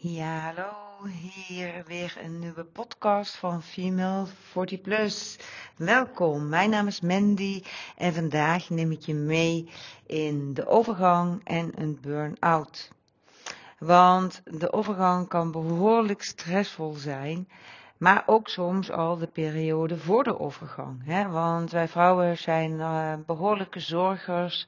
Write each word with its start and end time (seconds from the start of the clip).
Ja, 0.00 0.38
hallo. 0.38 0.70
Hier 1.46 1.84
weer 1.86 2.16
een 2.22 2.38
nieuwe 2.38 2.64
podcast 2.64 3.36
van 3.36 3.62
Female 3.62 4.26
40 4.50 4.80
Plus. 4.80 5.38
Welkom, 5.76 6.48
mijn 6.48 6.70
naam 6.70 6.86
is 6.86 7.00
Mandy 7.00 7.62
en 7.96 8.14
vandaag 8.14 8.68
neem 8.70 8.92
ik 8.92 9.00
je 9.00 9.14
mee 9.14 9.70
in 10.06 10.54
de 10.54 10.66
overgang 10.66 11.40
en 11.44 11.72
een 11.74 11.98
burn-out. 12.00 12.90
Want 13.78 14.42
de 14.44 14.72
overgang 14.72 15.28
kan 15.28 15.50
behoorlijk 15.50 16.22
stressvol 16.22 16.92
zijn, 16.92 17.48
maar 17.96 18.22
ook 18.26 18.48
soms 18.48 18.90
al 18.90 19.16
de 19.16 19.26
periode 19.26 19.96
voor 19.96 20.24
de 20.24 20.38
overgang. 20.38 21.04
Hè? 21.04 21.28
Want 21.28 21.70
wij 21.70 21.88
vrouwen 21.88 22.38
zijn 22.38 22.72
uh, 22.72 23.12
behoorlijke 23.26 23.80
zorgers 23.80 24.66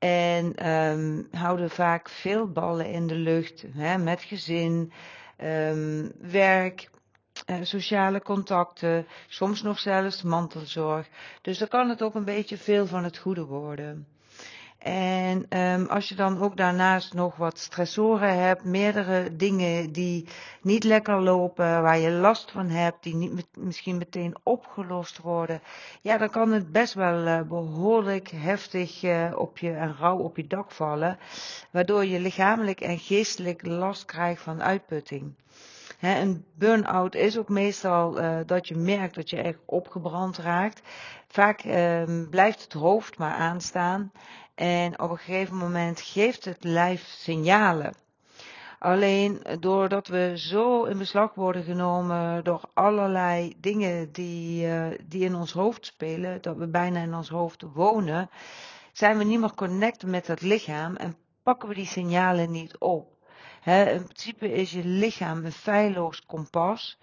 en 0.00 0.70
um, 0.70 1.28
houden 1.30 1.70
vaak 1.70 2.08
veel 2.08 2.48
ballen 2.48 2.86
in 2.86 3.06
de 3.06 3.14
lucht 3.14 3.64
hè, 3.72 3.98
met 3.98 4.22
gezin, 4.22 4.92
um, 5.42 6.12
werk, 6.20 6.90
uh, 7.46 7.56
sociale 7.62 8.22
contacten, 8.22 9.06
soms 9.28 9.62
nog 9.62 9.78
zelfs 9.78 10.22
mantelzorg. 10.22 11.08
Dus 11.42 11.58
dan 11.58 11.68
kan 11.68 11.88
het 11.88 12.02
ook 12.02 12.14
een 12.14 12.24
beetje 12.24 12.56
veel 12.56 12.86
van 12.86 13.04
het 13.04 13.18
goede 13.18 13.44
worden. 13.44 14.06
En 14.80 15.58
um, 15.58 15.86
als 15.86 16.08
je 16.08 16.14
dan 16.14 16.40
ook 16.40 16.56
daarnaast 16.56 17.14
nog 17.14 17.36
wat 17.36 17.58
stressoren 17.58 18.38
hebt, 18.38 18.64
meerdere 18.64 19.36
dingen 19.36 19.92
die 19.92 20.26
niet 20.62 20.84
lekker 20.84 21.20
lopen, 21.20 21.82
waar 21.82 21.98
je 21.98 22.10
last 22.10 22.50
van 22.50 22.68
hebt, 22.68 23.02
die 23.02 23.14
niet 23.14 23.32
met, 23.32 23.46
misschien 23.54 23.98
meteen 23.98 24.36
opgelost 24.42 25.18
worden, 25.18 25.62
ja, 26.00 26.18
dan 26.18 26.30
kan 26.30 26.52
het 26.52 26.72
best 26.72 26.94
wel 26.94 27.26
uh, 27.26 27.40
behoorlijk 27.40 28.30
heftig 28.30 29.02
uh, 29.02 29.32
op 29.36 29.58
je 29.58 29.72
en 29.72 29.96
rauw 29.98 30.18
op 30.18 30.36
je 30.36 30.46
dak 30.46 30.70
vallen, 30.70 31.18
waardoor 31.70 32.04
je 32.04 32.20
lichamelijk 32.20 32.80
en 32.80 32.98
geestelijk 32.98 33.66
last 33.66 34.04
krijgt 34.04 34.42
van 34.42 34.62
uitputting. 34.62 35.32
Een 36.00 36.44
burn-out 36.54 37.14
is 37.14 37.38
ook 37.38 37.48
meestal 37.48 38.20
uh, 38.20 38.38
dat 38.46 38.68
je 38.68 38.76
merkt 38.76 39.14
dat 39.14 39.30
je 39.30 39.36
echt 39.36 39.58
opgebrand 39.64 40.38
raakt. 40.38 40.82
Vaak 41.28 41.64
uh, 41.64 42.02
blijft 42.30 42.62
het 42.62 42.72
hoofd 42.72 43.18
maar 43.18 43.34
aanstaan 43.34 44.12
en 44.54 45.00
op 45.00 45.10
een 45.10 45.18
gegeven 45.18 45.56
moment 45.56 46.00
geeft 46.00 46.44
het 46.44 46.64
lijf 46.64 47.04
signalen. 47.04 47.94
Alleen 48.78 49.42
doordat 49.58 50.08
we 50.08 50.32
zo 50.36 50.84
in 50.84 50.98
beslag 50.98 51.34
worden 51.34 51.62
genomen 51.62 52.44
door 52.44 52.62
allerlei 52.74 53.54
dingen 53.58 54.12
die, 54.12 54.66
uh, 54.66 54.86
die 55.06 55.24
in 55.24 55.34
ons 55.34 55.52
hoofd 55.52 55.86
spelen, 55.86 56.42
dat 56.42 56.56
we 56.56 56.66
bijna 56.66 57.02
in 57.02 57.14
ons 57.14 57.28
hoofd 57.28 57.62
wonen, 57.74 58.30
zijn 58.92 59.18
we 59.18 59.24
niet 59.24 59.40
meer 59.40 59.54
connected 59.54 60.08
met 60.08 60.26
het 60.26 60.40
lichaam 60.40 60.96
en 60.96 61.16
pakken 61.42 61.68
we 61.68 61.74
die 61.74 61.86
signalen 61.86 62.50
niet 62.50 62.78
op. 62.78 63.19
He, 63.60 63.90
in 63.92 64.04
principe 64.04 64.52
is 64.52 64.70
je 64.70 64.84
lichaam 64.84 65.44
een 65.44 65.52
feilloos 65.52 66.26
kompas, 66.26 66.98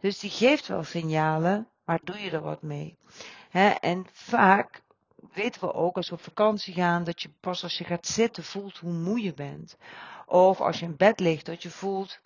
dus 0.00 0.18
die 0.18 0.30
geeft 0.30 0.66
wel 0.66 0.84
signalen, 0.84 1.68
maar 1.84 2.00
doe 2.04 2.18
je 2.18 2.30
er 2.30 2.42
wat 2.42 2.62
mee? 2.62 2.96
En 3.80 4.06
vaak 4.12 4.82
weten 5.32 5.60
we 5.60 5.74
ook 5.74 5.96
als 5.96 6.08
we 6.08 6.14
op 6.14 6.22
vakantie 6.22 6.74
gaan 6.74 7.04
dat 7.04 7.22
je 7.22 7.30
pas 7.40 7.62
als 7.62 7.78
je 7.78 7.84
gaat 7.84 8.06
zitten 8.06 8.44
voelt 8.44 8.78
hoe 8.78 8.92
moe 8.92 9.22
je 9.22 9.34
bent. 9.34 9.76
Of 10.26 10.60
als 10.60 10.78
je 10.78 10.84
in 10.84 10.96
bed 10.96 11.20
ligt 11.20 11.46
dat 11.46 11.62
je 11.62 11.70
voelt 11.70 12.20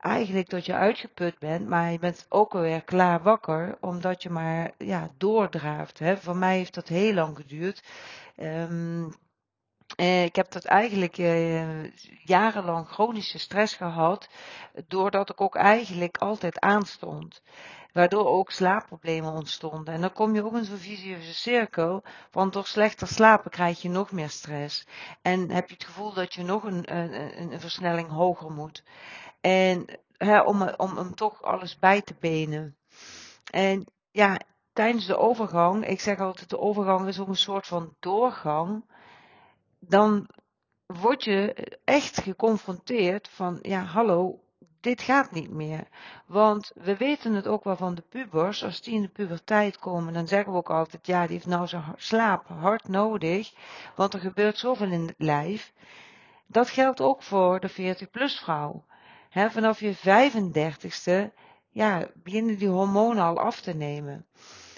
eigenlijk 0.00 0.48
dat 0.48 0.66
je 0.66 0.74
uitgeput 0.74 1.38
bent, 1.38 1.68
maar 1.68 1.92
je 1.92 1.98
bent 1.98 2.26
ook 2.28 2.54
alweer 2.54 2.82
klaar 2.82 3.22
wakker 3.22 3.76
omdat 3.80 4.22
je 4.22 4.30
maar 4.30 4.70
ja, 4.78 5.10
doordraaft. 5.16 5.98
Hè. 5.98 6.16
Voor 6.16 6.36
mij 6.36 6.56
heeft 6.56 6.74
dat 6.74 6.88
heel 6.88 7.14
lang 7.14 7.36
geduurd. 7.36 7.82
Um, 8.36 9.14
eh, 9.96 10.24
ik 10.24 10.36
heb 10.36 10.50
dat 10.50 10.64
eigenlijk 10.64 11.18
eh, 11.18 11.84
jarenlang 12.24 12.88
chronische 12.88 13.38
stress 13.38 13.74
gehad, 13.74 14.28
doordat 14.88 15.30
ik 15.30 15.40
ook 15.40 15.56
eigenlijk 15.56 16.16
altijd 16.18 16.60
aanstond 16.60 17.42
waardoor 17.92 18.26
ook 18.26 18.50
slaapproblemen 18.50 19.32
ontstonden. 19.32 19.94
En 19.94 20.00
dan 20.00 20.12
kom 20.12 20.34
je 20.34 20.44
ook 20.44 20.56
in 20.56 20.64
zo'n 20.64 20.76
visieuze 20.76 21.34
cirkel, 21.34 22.02
want 22.30 22.52
door 22.52 22.66
slechter 22.66 23.08
slapen 23.08 23.50
krijg 23.50 23.82
je 23.82 23.88
nog 23.88 24.12
meer 24.12 24.30
stress. 24.30 24.86
En 25.22 25.50
heb 25.50 25.68
je 25.68 25.74
het 25.74 25.84
gevoel 25.84 26.12
dat 26.12 26.34
je 26.34 26.42
nog 26.42 26.64
een, 26.64 26.96
een, 26.96 27.52
een 27.52 27.60
versnelling 27.60 28.08
hoger 28.08 28.50
moet. 28.50 28.82
En 29.40 29.86
hè, 30.16 30.40
om, 30.40 30.62
om, 30.76 30.98
om 30.98 31.14
toch 31.14 31.42
alles 31.42 31.78
bij 31.78 32.02
te 32.02 32.14
benen. 32.20 32.76
En 33.50 33.86
ja, 34.10 34.40
tijdens 34.72 35.06
de 35.06 35.16
overgang, 35.16 35.86
ik 35.86 36.00
zeg 36.00 36.20
altijd 36.20 36.50
de 36.50 36.58
overgang 36.58 37.08
is 37.08 37.20
ook 37.20 37.28
een 37.28 37.36
soort 37.36 37.66
van 37.66 37.94
doorgang, 38.00 38.84
dan 39.88 40.26
word 40.86 41.24
je 41.24 41.54
echt 41.84 42.20
geconfronteerd 42.20 43.28
van, 43.28 43.58
ja 43.62 43.82
hallo, 43.82 44.40
dit 44.80 45.02
gaat 45.02 45.30
niet 45.30 45.50
meer. 45.50 45.86
Want 46.26 46.72
we 46.74 46.96
weten 46.96 47.32
het 47.32 47.46
ook 47.46 47.64
wel 47.64 47.76
van 47.76 47.94
de 47.94 48.02
pubers. 48.08 48.64
Als 48.64 48.82
die 48.82 48.94
in 48.94 49.02
de 49.02 49.08
puberteit 49.08 49.78
komen, 49.78 50.12
dan 50.12 50.28
zeggen 50.28 50.52
we 50.52 50.58
ook 50.58 50.70
altijd, 50.70 51.06
ja, 51.06 51.22
die 51.22 51.32
heeft 51.32 51.46
nou 51.46 51.66
zijn 51.66 51.84
slaap 51.96 52.48
hard 52.48 52.88
nodig. 52.88 53.52
Want 53.96 54.14
er 54.14 54.20
gebeurt 54.20 54.58
zoveel 54.58 54.90
in 54.90 55.06
het 55.06 55.14
lijf. 55.18 55.72
Dat 56.46 56.70
geldt 56.70 57.00
ook 57.00 57.22
voor 57.22 57.60
de 57.60 57.70
40-plus 57.70 58.38
vrouw. 58.38 58.84
Vanaf 59.30 59.80
je 59.80 59.96
35ste, 59.96 61.34
ja, 61.70 62.08
beginnen 62.14 62.58
die 62.58 62.68
hormonen 62.68 63.24
al 63.24 63.38
af 63.38 63.60
te 63.60 63.74
nemen. 63.74 64.26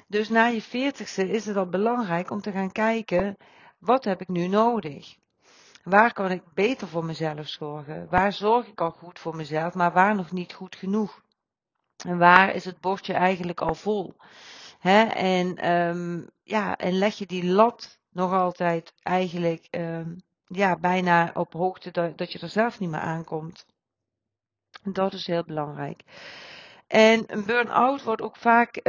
Dus 0.06 0.28
na 0.28 0.46
je 0.46 0.62
40ste 0.62 1.30
is 1.30 1.46
het 1.46 1.56
al 1.56 1.68
belangrijk 1.68 2.30
om 2.30 2.40
te 2.40 2.52
gaan 2.52 2.72
kijken, 2.72 3.36
wat 3.84 4.04
heb 4.04 4.20
ik 4.20 4.28
nu 4.28 4.46
nodig? 4.46 5.16
Waar 5.82 6.12
kan 6.12 6.30
ik 6.30 6.42
beter 6.54 6.88
voor 6.88 7.04
mezelf 7.04 7.48
zorgen? 7.48 8.06
Waar 8.10 8.32
zorg 8.32 8.66
ik 8.66 8.80
al 8.80 8.90
goed 8.90 9.18
voor 9.18 9.36
mezelf, 9.36 9.74
maar 9.74 9.92
waar 9.92 10.14
nog 10.14 10.32
niet 10.32 10.52
goed 10.52 10.76
genoeg? 10.76 11.22
En 12.06 12.18
waar 12.18 12.54
is 12.54 12.64
het 12.64 12.80
bordje 12.80 13.12
eigenlijk 13.12 13.60
al 13.60 13.74
vol? 13.74 14.16
En, 14.80 15.70
um, 15.70 16.30
ja, 16.42 16.76
en 16.76 16.92
leg 16.92 17.14
je 17.14 17.26
die 17.26 17.44
lat 17.44 17.98
nog 18.10 18.32
altijd 18.32 18.94
eigenlijk 19.02 19.66
um, 19.70 20.22
ja, 20.46 20.76
bijna 20.76 21.30
op 21.34 21.52
hoogte 21.52 21.90
dat, 21.90 22.18
dat 22.18 22.32
je 22.32 22.38
er 22.38 22.48
zelf 22.48 22.80
niet 22.80 22.90
meer 22.90 23.00
aankomt. 23.00 23.66
Dat 24.82 25.12
is 25.12 25.26
heel 25.26 25.44
belangrijk. 25.44 26.02
En 26.86 27.24
een 27.26 27.44
burn-out 27.44 28.02
wordt 28.02 28.22
ook 28.22 28.36
vaak 28.36 28.76
uh, 28.76 28.82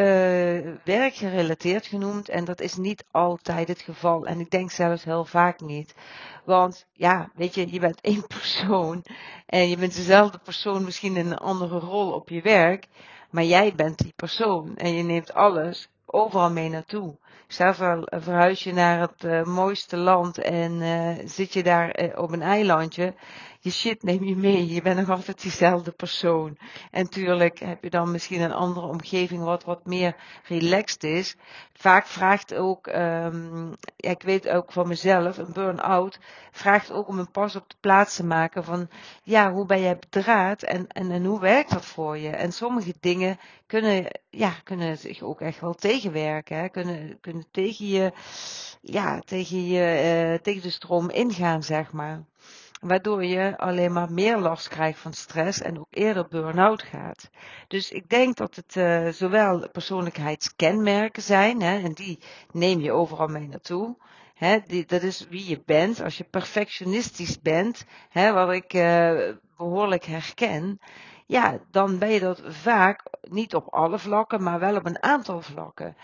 werkgerelateerd 0.84 1.86
genoemd 1.86 2.30
en 2.30 2.46
dat 2.46 2.62
is 2.62 2.76
niet 2.76 3.06
altijd 3.12 3.68
het 3.68 3.82
geval. 3.82 4.26
En 4.26 4.40
ik 4.40 4.50
denk 4.50 4.72
zelfs 4.72 5.04
heel 5.04 5.26
vaak 5.26 5.60
niet. 5.60 5.96
Want 6.44 6.88
ja, 6.94 7.30
weet 7.36 7.56
je, 7.56 7.72
je 7.72 7.80
bent 7.80 8.02
één 8.02 8.28
persoon 8.38 9.04
en 9.46 9.70
je 9.70 9.78
bent 9.78 9.96
dezelfde 9.96 10.38
persoon 10.38 10.84
misschien 10.84 11.16
in 11.16 11.32
een 11.32 11.38
andere 11.38 11.80
rol 11.80 12.12
op 12.12 12.30
je 12.30 12.42
werk. 12.42 12.88
Maar 13.30 13.44
jij 13.44 13.74
bent 13.76 13.98
die 13.98 14.14
persoon 14.16 14.76
en 14.76 14.94
je 14.94 15.04
neemt 15.04 15.34
alles 15.34 15.90
overal 16.06 16.52
mee 16.52 16.70
naartoe. 16.70 17.18
Zelfs 17.48 17.82
al 17.82 18.08
verhuis 18.10 18.64
je 18.64 18.74
naar 18.74 19.00
het 19.00 19.24
uh, 19.24 19.44
mooiste 19.44 19.98
land 19.98 20.38
en 20.38 20.82
zit 21.30 21.54
je 21.54 21.64
daar 21.64 22.14
op 22.16 22.32
een 22.32 22.42
eilandje 22.42 23.14
je 23.66 23.72
shit 23.72 24.04
neem 24.04 24.24
je 24.24 24.36
mee. 24.36 24.74
Je 24.74 24.82
bent 24.82 24.98
nog 25.00 25.10
altijd 25.10 25.42
diezelfde 25.42 25.92
persoon. 25.92 26.58
En 26.92 27.10
tuurlijk 27.10 27.60
heb 27.60 27.84
je 27.84 27.90
dan 27.90 28.12
misschien 28.12 28.42
een 28.42 28.54
andere 28.54 28.86
omgeving 28.86 29.44
wat 29.44 29.64
wat 29.64 29.86
meer 29.86 30.16
relaxed 30.48 31.04
is. 31.04 31.36
Vaak 31.74 32.06
vraagt 32.06 32.54
ook, 32.54 32.88
um, 32.88 33.76
ja, 33.96 34.10
ik 34.10 34.22
weet 34.22 34.50
ook 34.50 34.72
van 34.72 34.88
mezelf, 34.88 35.38
een 35.38 35.54
burn-out 35.54 36.20
vraagt 36.52 36.92
ook 36.92 37.08
om 37.08 37.20
een 37.20 37.32
pas 37.32 37.56
op 37.56 37.70
de 37.70 37.76
plaats 37.80 38.16
te 38.16 38.26
maken 38.26 38.64
van, 38.64 38.90
ja, 39.24 39.52
hoe 39.52 39.66
ben 39.66 39.82
jij 39.82 39.98
bedraad 40.00 40.64
en, 40.64 40.88
en, 40.88 41.12
en 41.12 41.26
hoe 41.26 41.40
werkt 41.40 41.72
dat 41.72 41.86
voor 41.86 42.18
je? 42.18 42.30
En 42.30 42.52
sommige 42.52 42.94
dingen 43.00 43.40
kunnen, 43.66 44.20
ja, 44.30 44.54
kunnen 44.64 44.98
zich 44.98 45.22
ook 45.22 45.42
echt 45.42 45.60
wel 45.60 45.74
tegenwerken, 45.74 46.58
hè? 46.58 46.70
Kunnen, 46.70 47.18
kunnen 47.22 47.46
tegen 47.52 47.88
je, 47.88 48.12
ja, 48.82 49.20
tegen 49.20 49.66
je, 49.66 50.34
uh, 50.34 50.38
tegen 50.42 50.62
de 50.62 50.70
stroom 50.70 51.10
ingaan, 51.10 51.64
zeg 51.64 51.92
maar 51.92 52.24
waardoor 52.82 53.26
je 53.26 53.58
alleen 53.58 53.94
maar 53.94 54.12
meer 54.12 54.38
last 54.38 54.68
krijgt 54.68 55.00
van 55.00 55.14
stress 55.14 55.62
en 55.62 55.80
ook 55.80 55.88
eerder 55.90 56.28
burn-out 56.28 56.84
gaat. 56.84 57.30
Dus 57.68 57.92
ik 57.92 58.10
denk 58.10 58.36
dat 58.36 58.56
het 58.56 58.76
uh, 58.76 59.08
zowel 59.10 59.70
persoonlijkheidskenmerken 59.70 61.24
zijn, 61.24 61.62
hè, 61.62 61.80
en 61.80 61.94
die 61.94 62.20
neem 62.52 62.80
je 62.80 62.92
overal 62.92 63.28
mee 63.28 63.48
naartoe. 63.48 63.98
Hè, 64.34 64.60
die, 64.66 64.86
dat 64.86 65.02
is 65.02 65.28
wie 65.30 65.50
je 65.50 65.62
bent. 65.66 66.02
Als 66.02 66.18
je 66.18 66.24
perfectionistisch 66.24 67.42
bent, 67.42 67.86
hè, 68.10 68.34
wat 68.34 68.52
ik 68.52 68.74
uh, 68.74 69.30
behoorlijk 69.58 70.06
herken, 70.06 70.80
ja, 71.26 71.60
dan 71.72 71.98
ben 71.98 72.10
je 72.10 72.20
dat 72.20 72.42
vaak 72.46 73.04
niet 73.22 73.56
op 73.56 73.74
alle 73.74 74.00
vlakken, 74.00 74.44
maar 74.44 74.60
wel 74.60 74.76
op 74.76 74.86
een 74.86 75.04
aantal 75.04 75.42
vlakken. 75.42 75.96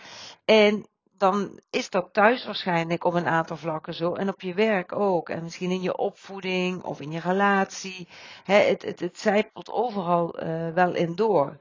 En 0.46 0.86
dan 1.22 1.60
is 1.70 1.90
dat 1.90 2.14
thuis 2.14 2.46
waarschijnlijk 2.46 3.04
op 3.04 3.14
een 3.14 3.28
aantal 3.28 3.58
vlakken 3.58 3.94
zo. 3.94 4.14
En 4.14 4.30
op 4.30 4.42
je 4.42 4.54
werk 4.54 4.96
ook. 4.96 5.30
En 5.30 5.44
misschien 5.44 5.72
in 5.72 5.82
je 5.82 5.98
opvoeding 5.98 6.84
of 6.84 7.02
in 7.02 7.12
je 7.12 7.20
relatie. 7.20 8.08
het, 8.44 8.82
het, 8.82 9.00
het 9.00 9.20
zijpelt 9.20 9.72
overal 9.72 10.44
uh, 10.44 10.70
wel 10.74 10.96
in 10.96 11.16
door. 11.16 11.60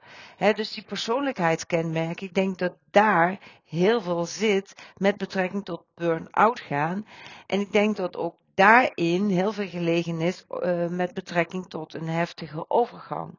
dus 0.54 0.72
die 0.72 0.84
persoonlijkheidskenmerken, 0.84 2.26
ik 2.26 2.34
denk 2.34 2.58
dat 2.58 2.72
daar 2.90 3.38
heel 3.64 4.00
veel 4.00 4.24
zit 4.24 4.74
met 4.96 5.16
betrekking 5.16 5.64
tot 5.64 5.84
burn-out 5.94 6.60
gaan. 6.60 7.06
En 7.46 7.60
ik 7.60 7.72
denk 7.72 7.96
dat 7.96 8.16
ook 8.16 8.34
daarin 8.54 9.28
heel 9.28 9.52
veel 9.52 9.68
gelegen 9.68 10.20
is 10.20 10.44
uh, 10.48 10.86
met 10.86 11.14
betrekking 11.14 11.66
tot 11.68 11.94
een 11.94 12.08
heftige 12.08 12.64
overgang. 12.68 13.38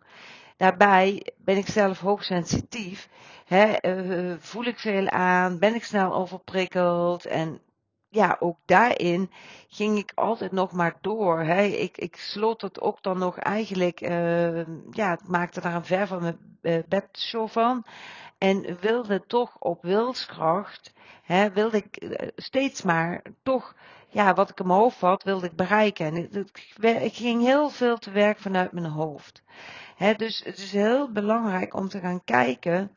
Daarbij 0.61 1.33
ben 1.37 1.57
ik 1.57 1.67
zelf 1.67 1.99
hoogsensitief, 1.99 3.09
hè, 3.45 3.75
uh, 3.81 4.35
voel 4.39 4.63
ik 4.63 4.79
veel 4.79 5.09
aan, 5.09 5.59
ben 5.59 5.75
ik 5.75 5.83
snel 5.83 6.13
overprikkeld 6.13 7.25
en 7.25 7.61
ja, 8.09 8.37
ook 8.39 8.57
daarin 8.65 9.31
ging 9.67 9.97
ik 9.97 10.11
altijd 10.15 10.51
nog 10.51 10.71
maar 10.71 10.97
door. 11.01 11.39
Hè. 11.39 11.63
Ik, 11.63 11.97
ik 11.97 12.15
sloot 12.15 12.61
het 12.61 12.81
ook 12.81 13.03
dan 13.03 13.17
nog 13.17 13.37
eigenlijk, 13.37 14.01
uh, 14.01 14.65
ja, 14.91 15.09
het 15.09 15.27
maakte 15.27 15.61
daar 15.61 15.75
een 15.75 15.85
ver 15.85 16.07
van 16.07 16.21
mijn 16.21 16.57
uh, 16.61 16.77
bedshow 16.87 17.49
van. 17.49 17.85
En 18.37 18.77
wilde 18.79 19.25
toch 19.27 19.55
op 19.59 19.81
wilskracht, 19.81 20.93
hè, 21.23 21.51
wilde 21.51 21.77
ik 21.77 21.95
eh, 21.95 22.27
steeds 22.35 22.81
maar 22.81 23.21
toch, 23.43 23.75
ja, 24.09 24.33
wat 24.33 24.49
ik 24.49 24.59
in 24.59 24.67
mijn 24.67 24.79
hoofd 24.79 25.01
had, 25.01 25.23
wilde 25.23 25.45
ik 25.45 25.55
bereiken. 25.55 26.05
En 26.05 26.45
ik 27.03 27.13
ging 27.13 27.41
heel 27.41 27.69
veel 27.69 27.97
te 27.97 28.11
werk 28.11 28.39
vanuit 28.39 28.71
mijn 28.71 28.85
hoofd. 28.85 29.43
Dus 30.17 30.41
het 30.43 30.57
is 30.57 30.71
heel 30.71 31.11
belangrijk 31.11 31.73
om 31.73 31.89
te 31.89 31.99
gaan 31.99 32.23
kijken 32.23 32.91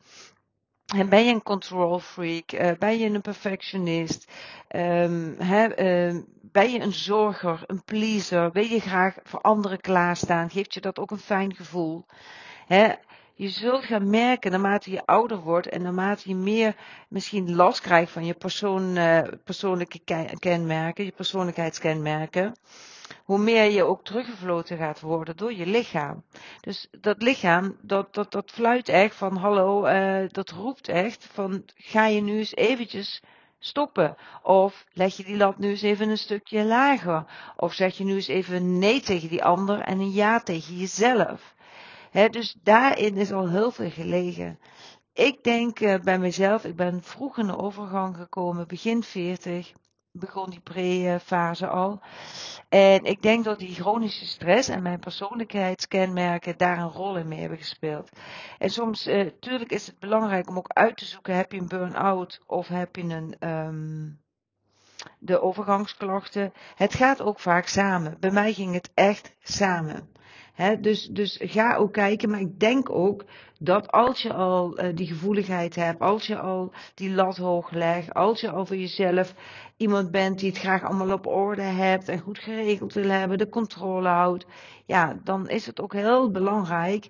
en 0.86 1.08
ben 1.08 1.24
je 1.24 1.32
een 1.32 1.42
control 1.42 1.98
freak? 1.98 2.52
Uh, 2.52 2.70
ben 2.78 2.98
je 2.98 3.08
een 3.08 3.20
perfectionist? 3.20 4.30
He, 4.68 6.08
uh, 6.10 6.22
ben 6.40 6.70
je 6.70 6.80
een 6.80 6.92
zorger, 6.92 7.62
een 7.66 7.84
pleaser? 7.84 8.52
Wil 8.52 8.64
je 8.64 8.80
graag 8.80 9.16
voor 9.22 9.40
anderen 9.40 9.80
klaarstaan? 9.80 10.50
Geeft 10.50 10.74
je 10.74 10.80
dat 10.80 10.98
ook 10.98 11.10
een 11.10 11.18
fijn 11.18 11.54
gevoel? 11.54 12.06
Je 13.34 13.48
zult 13.48 13.84
gaan 13.84 14.10
merken 14.10 14.50
naarmate 14.50 14.90
je 14.90 15.06
ouder 15.06 15.38
wordt 15.38 15.68
en 15.68 15.82
naarmate 15.82 16.28
je 16.28 16.34
meer 16.34 16.76
misschien 17.08 17.54
last 17.54 17.80
krijgt 17.80 18.12
van 18.12 18.24
je 18.24 18.34
persoon, 18.34 18.96
uh, 18.96 19.22
persoonlijke 19.44 20.00
kenmerken, 20.38 21.04
je 21.04 21.12
persoonlijkheidskenmerken 21.12 22.54
hoe 23.25 23.38
meer 23.38 23.71
je 23.71 23.85
ook 23.85 24.05
teruggefloten 24.05 24.76
gaat 24.76 25.00
worden 25.00 25.37
door 25.37 25.55
je 25.55 25.67
lichaam. 25.67 26.23
Dus 26.61 26.88
dat 27.00 27.23
lichaam, 27.23 27.76
dat, 27.81 28.15
dat, 28.15 28.32
dat 28.32 28.50
fluit 28.50 28.88
echt 28.88 29.15
van 29.15 29.37
hallo, 29.37 29.87
uh, 29.87 30.29
dat 30.29 30.50
roept 30.50 30.88
echt 30.88 31.26
van 31.32 31.62
ga 31.75 32.06
je 32.06 32.21
nu 32.21 32.38
eens 32.38 32.55
eventjes 32.55 33.23
stoppen? 33.59 34.17
Of 34.43 34.85
leg 34.93 35.17
je 35.17 35.25
die 35.25 35.37
lat 35.37 35.59
nu 35.59 35.69
eens 35.69 35.82
even 35.82 36.09
een 36.09 36.19
stukje 36.19 36.65
lager? 36.65 37.25
Of 37.56 37.73
zeg 37.73 37.97
je 37.97 38.05
nu 38.05 38.15
eens 38.15 38.29
even 38.29 38.79
nee 38.79 39.00
tegen 39.00 39.29
die 39.29 39.44
ander 39.44 39.81
en 39.81 39.99
een 39.99 40.12
ja 40.12 40.41
tegen 40.41 40.76
jezelf? 40.76 41.55
He, 42.11 42.29
dus 42.29 42.56
daarin 42.62 43.17
is 43.17 43.32
al 43.32 43.49
heel 43.49 43.71
veel 43.71 43.91
gelegen. 43.91 44.59
Ik 45.12 45.44
denk 45.44 45.81
uh, 45.81 46.00
bij 46.00 46.19
mezelf, 46.19 46.65
ik 46.65 46.76
ben 46.76 47.03
vroeg 47.03 47.38
in 47.38 47.47
de 47.47 47.59
overgang 47.59 48.17
gekomen, 48.17 48.67
begin 48.67 49.03
40 49.03 49.73
begon 50.16 50.50
die 50.50 50.61
pre-fase 50.61 51.66
al. 51.66 52.00
En 52.69 53.05
ik 53.05 53.22
denk 53.22 53.44
dat 53.44 53.58
die 53.58 53.75
chronische 53.75 54.26
stress 54.26 54.69
en 54.69 54.82
mijn 54.82 54.99
persoonlijkheidskenmerken 54.99 56.58
daar 56.58 56.78
een 56.78 56.90
rol 56.90 57.16
in 57.16 57.28
mee 57.28 57.40
hebben 57.40 57.58
gespeeld. 57.58 58.11
En 58.58 58.70
soms, 58.70 59.06
uh, 59.06 59.31
tuurlijk 59.40 59.70
is 59.70 59.87
het 59.87 59.99
belangrijk 59.99 60.49
om 60.49 60.56
ook 60.56 60.69
uit 60.69 60.96
te 60.96 61.05
zoeken, 61.05 61.37
heb 61.37 61.52
je 61.52 61.58
een 61.58 61.69
burn-out 61.69 62.40
of 62.46 62.69
heb 62.69 62.96
je 62.96 63.02
een, 63.02 63.49
um, 63.49 64.22
de 65.19 65.40
overgangsklachten. 65.40 66.52
Het 66.75 66.94
gaat 66.94 67.20
ook 67.20 67.40
vaak 67.40 67.66
samen. 67.66 68.16
Bij 68.20 68.31
mij 68.31 68.52
ging 68.52 68.75
het 68.75 68.90
echt 68.94 69.34
samen. 69.43 70.13
Dus, 70.80 71.06
dus 71.06 71.38
ga 71.42 71.76
ook 71.76 71.92
kijken, 71.92 72.30
maar 72.30 72.40
ik 72.40 72.60
denk 72.60 72.90
ook 72.90 73.24
dat 73.58 73.90
als 73.90 74.22
je 74.22 74.32
al 74.32 74.80
uh, 74.80 74.96
die 74.96 75.06
gevoeligheid 75.06 75.74
hebt, 75.74 76.00
als 76.00 76.26
je 76.26 76.38
al 76.38 76.72
die 76.94 77.10
lat 77.10 77.36
hoog 77.36 77.70
legt, 77.70 78.14
als 78.14 78.40
je 78.40 78.50
al 78.50 78.66
voor 78.66 78.76
jezelf 78.76 79.34
iemand 79.76 80.10
bent 80.10 80.38
die 80.38 80.48
het 80.48 80.58
graag 80.58 80.82
allemaal 80.82 81.12
op 81.12 81.26
orde 81.26 81.62
hebt 81.62 82.08
en 82.08 82.18
goed 82.18 82.38
geregeld 82.38 82.92
wil 82.92 83.08
hebben, 83.08 83.38
de 83.38 83.48
controle 83.48 84.08
houdt, 84.08 84.46
ja, 84.86 85.16
dan 85.24 85.48
is 85.48 85.66
het 85.66 85.80
ook 85.80 85.92
heel 85.92 86.30
belangrijk 86.30 87.08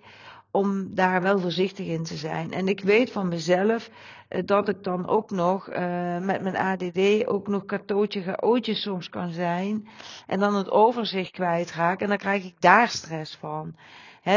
om 0.55 0.95
daar 0.95 1.23
wel 1.23 1.39
voorzichtig 1.39 1.87
in 1.87 2.05
te 2.05 2.17
zijn. 2.17 2.53
En 2.53 2.69
ik 2.69 2.81
weet 2.81 3.13
van 3.13 3.29
mezelf 3.29 3.91
uh, 4.29 4.41
dat 4.45 4.69
ik 4.69 4.85
dan 4.85 5.09
ook 5.09 5.31
nog 5.31 5.71
uh, 5.71 6.19
met 6.19 6.43
mijn 6.43 6.57
ADD 6.57 7.27
ook 7.27 7.49
nog 7.49 7.65
katootje 7.65 8.23
chaotje 8.23 8.75
soms 8.75 9.09
kan 9.09 9.33
zijn. 9.33 9.89
En 10.27 10.39
dan 10.39 10.55
het 10.55 10.71
overzicht 10.71 11.31
kwijtraak. 11.31 12.01
En 12.01 12.09
dan 12.09 12.17
krijg 12.17 12.45
ik 12.45 12.55
daar 12.59 12.89
stress 12.89 13.37
van. 13.37 13.75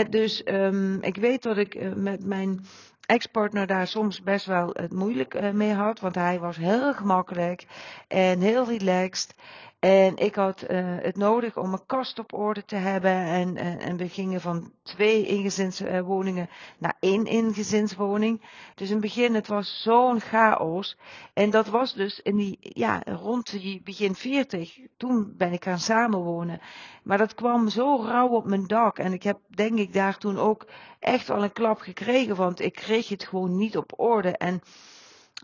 Dus 0.10 0.42
um, 0.46 1.02
ik 1.02 1.16
weet 1.16 1.44
dat 1.44 1.58
ik 1.58 1.76
uh, 1.76 1.94
met 1.94 2.26
mijn 2.26 2.66
ex-partner 3.06 3.68
daar 3.68 3.88
soms 3.88 4.22
best 4.22 4.46
wel 4.46 4.70
het 4.74 4.94
moeilijk 4.94 5.54
mee 5.54 5.74
had. 5.74 6.00
Want 6.00 6.16
hij 6.16 6.40
was 6.40 6.58
heel 6.58 6.94
gemakkelijk 6.94 7.66
en 8.08 8.40
heel 8.40 8.68
relaxed. 8.68 9.36
En 9.80 10.18
ik 10.18 10.36
had 10.36 10.64
uh, 10.70 10.96
het 11.02 11.18
nodig 11.18 11.58
om 11.58 11.74
een 11.74 11.86
kast 11.86 12.20
op 12.20 12.34
orde 12.34 12.66
te 12.66 12.76
hebben. 12.76 13.12
En, 13.12 13.58
en, 13.58 13.80
en 13.80 13.98
we 13.98 14.10
gingen 14.10 14.42
van 14.42 14.72
twee 14.84 15.26
ingezinswoningen 15.26 16.50
naar 16.78 16.98
één 17.00 17.26
ingezinswoning. 17.26 18.42
Dus 18.76 18.88
in 18.88 18.94
het 18.94 19.04
begin, 19.04 19.34
het 19.34 19.48
was 19.48 19.82
zo'n 19.82 20.20
chaos. 20.20 20.98
En 21.34 21.50
dat 21.50 21.68
was 21.68 21.94
dus 21.94 22.22
in 22.22 22.36
die, 22.36 22.58
ja, 22.60 23.02
rond 23.06 23.52
die 23.52 23.82
begin 23.84 24.16
40. 24.16 24.80
Toen 24.98 25.34
ben 25.38 25.54
ik 25.54 25.64
gaan 25.64 25.80
samenwonen. 25.80 26.62
Maar 27.04 27.18
dat 27.18 27.36
kwam 27.36 27.70
zo 27.70 28.04
rauw 28.06 28.30
op 28.30 28.46
mijn 28.46 28.68
dak. 28.68 29.00
En 29.00 29.14
ik 29.14 29.24
heb 29.24 29.40
denk 29.48 29.78
ik 29.78 29.94
daar 29.94 30.18
toen 30.18 30.38
ook 30.38 30.68
echt 31.00 31.28
wel 31.28 31.44
een 31.44 31.54
klap 31.54 31.80
gekregen. 31.80 32.36
Want 32.36 32.60
ik 32.60 32.74
kreeg 32.74 33.10
het 33.10 33.24
gewoon 33.24 33.58
niet 33.58 33.78
op 33.78 34.00
orde. 34.00 34.38
En 34.38 34.62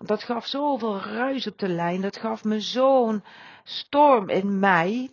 dat 0.02 0.24
gaf 0.24 0.46
zoveel 0.46 1.00
ruis 1.00 1.48
op 1.48 1.60
de 1.60 1.68
lijn. 1.68 2.02
Dat 2.02 2.18
gaf 2.18 2.44
me 2.44 2.60
zo'n 2.60 3.24
storm 3.64 4.30
in 4.30 4.60
mij. 4.60 5.10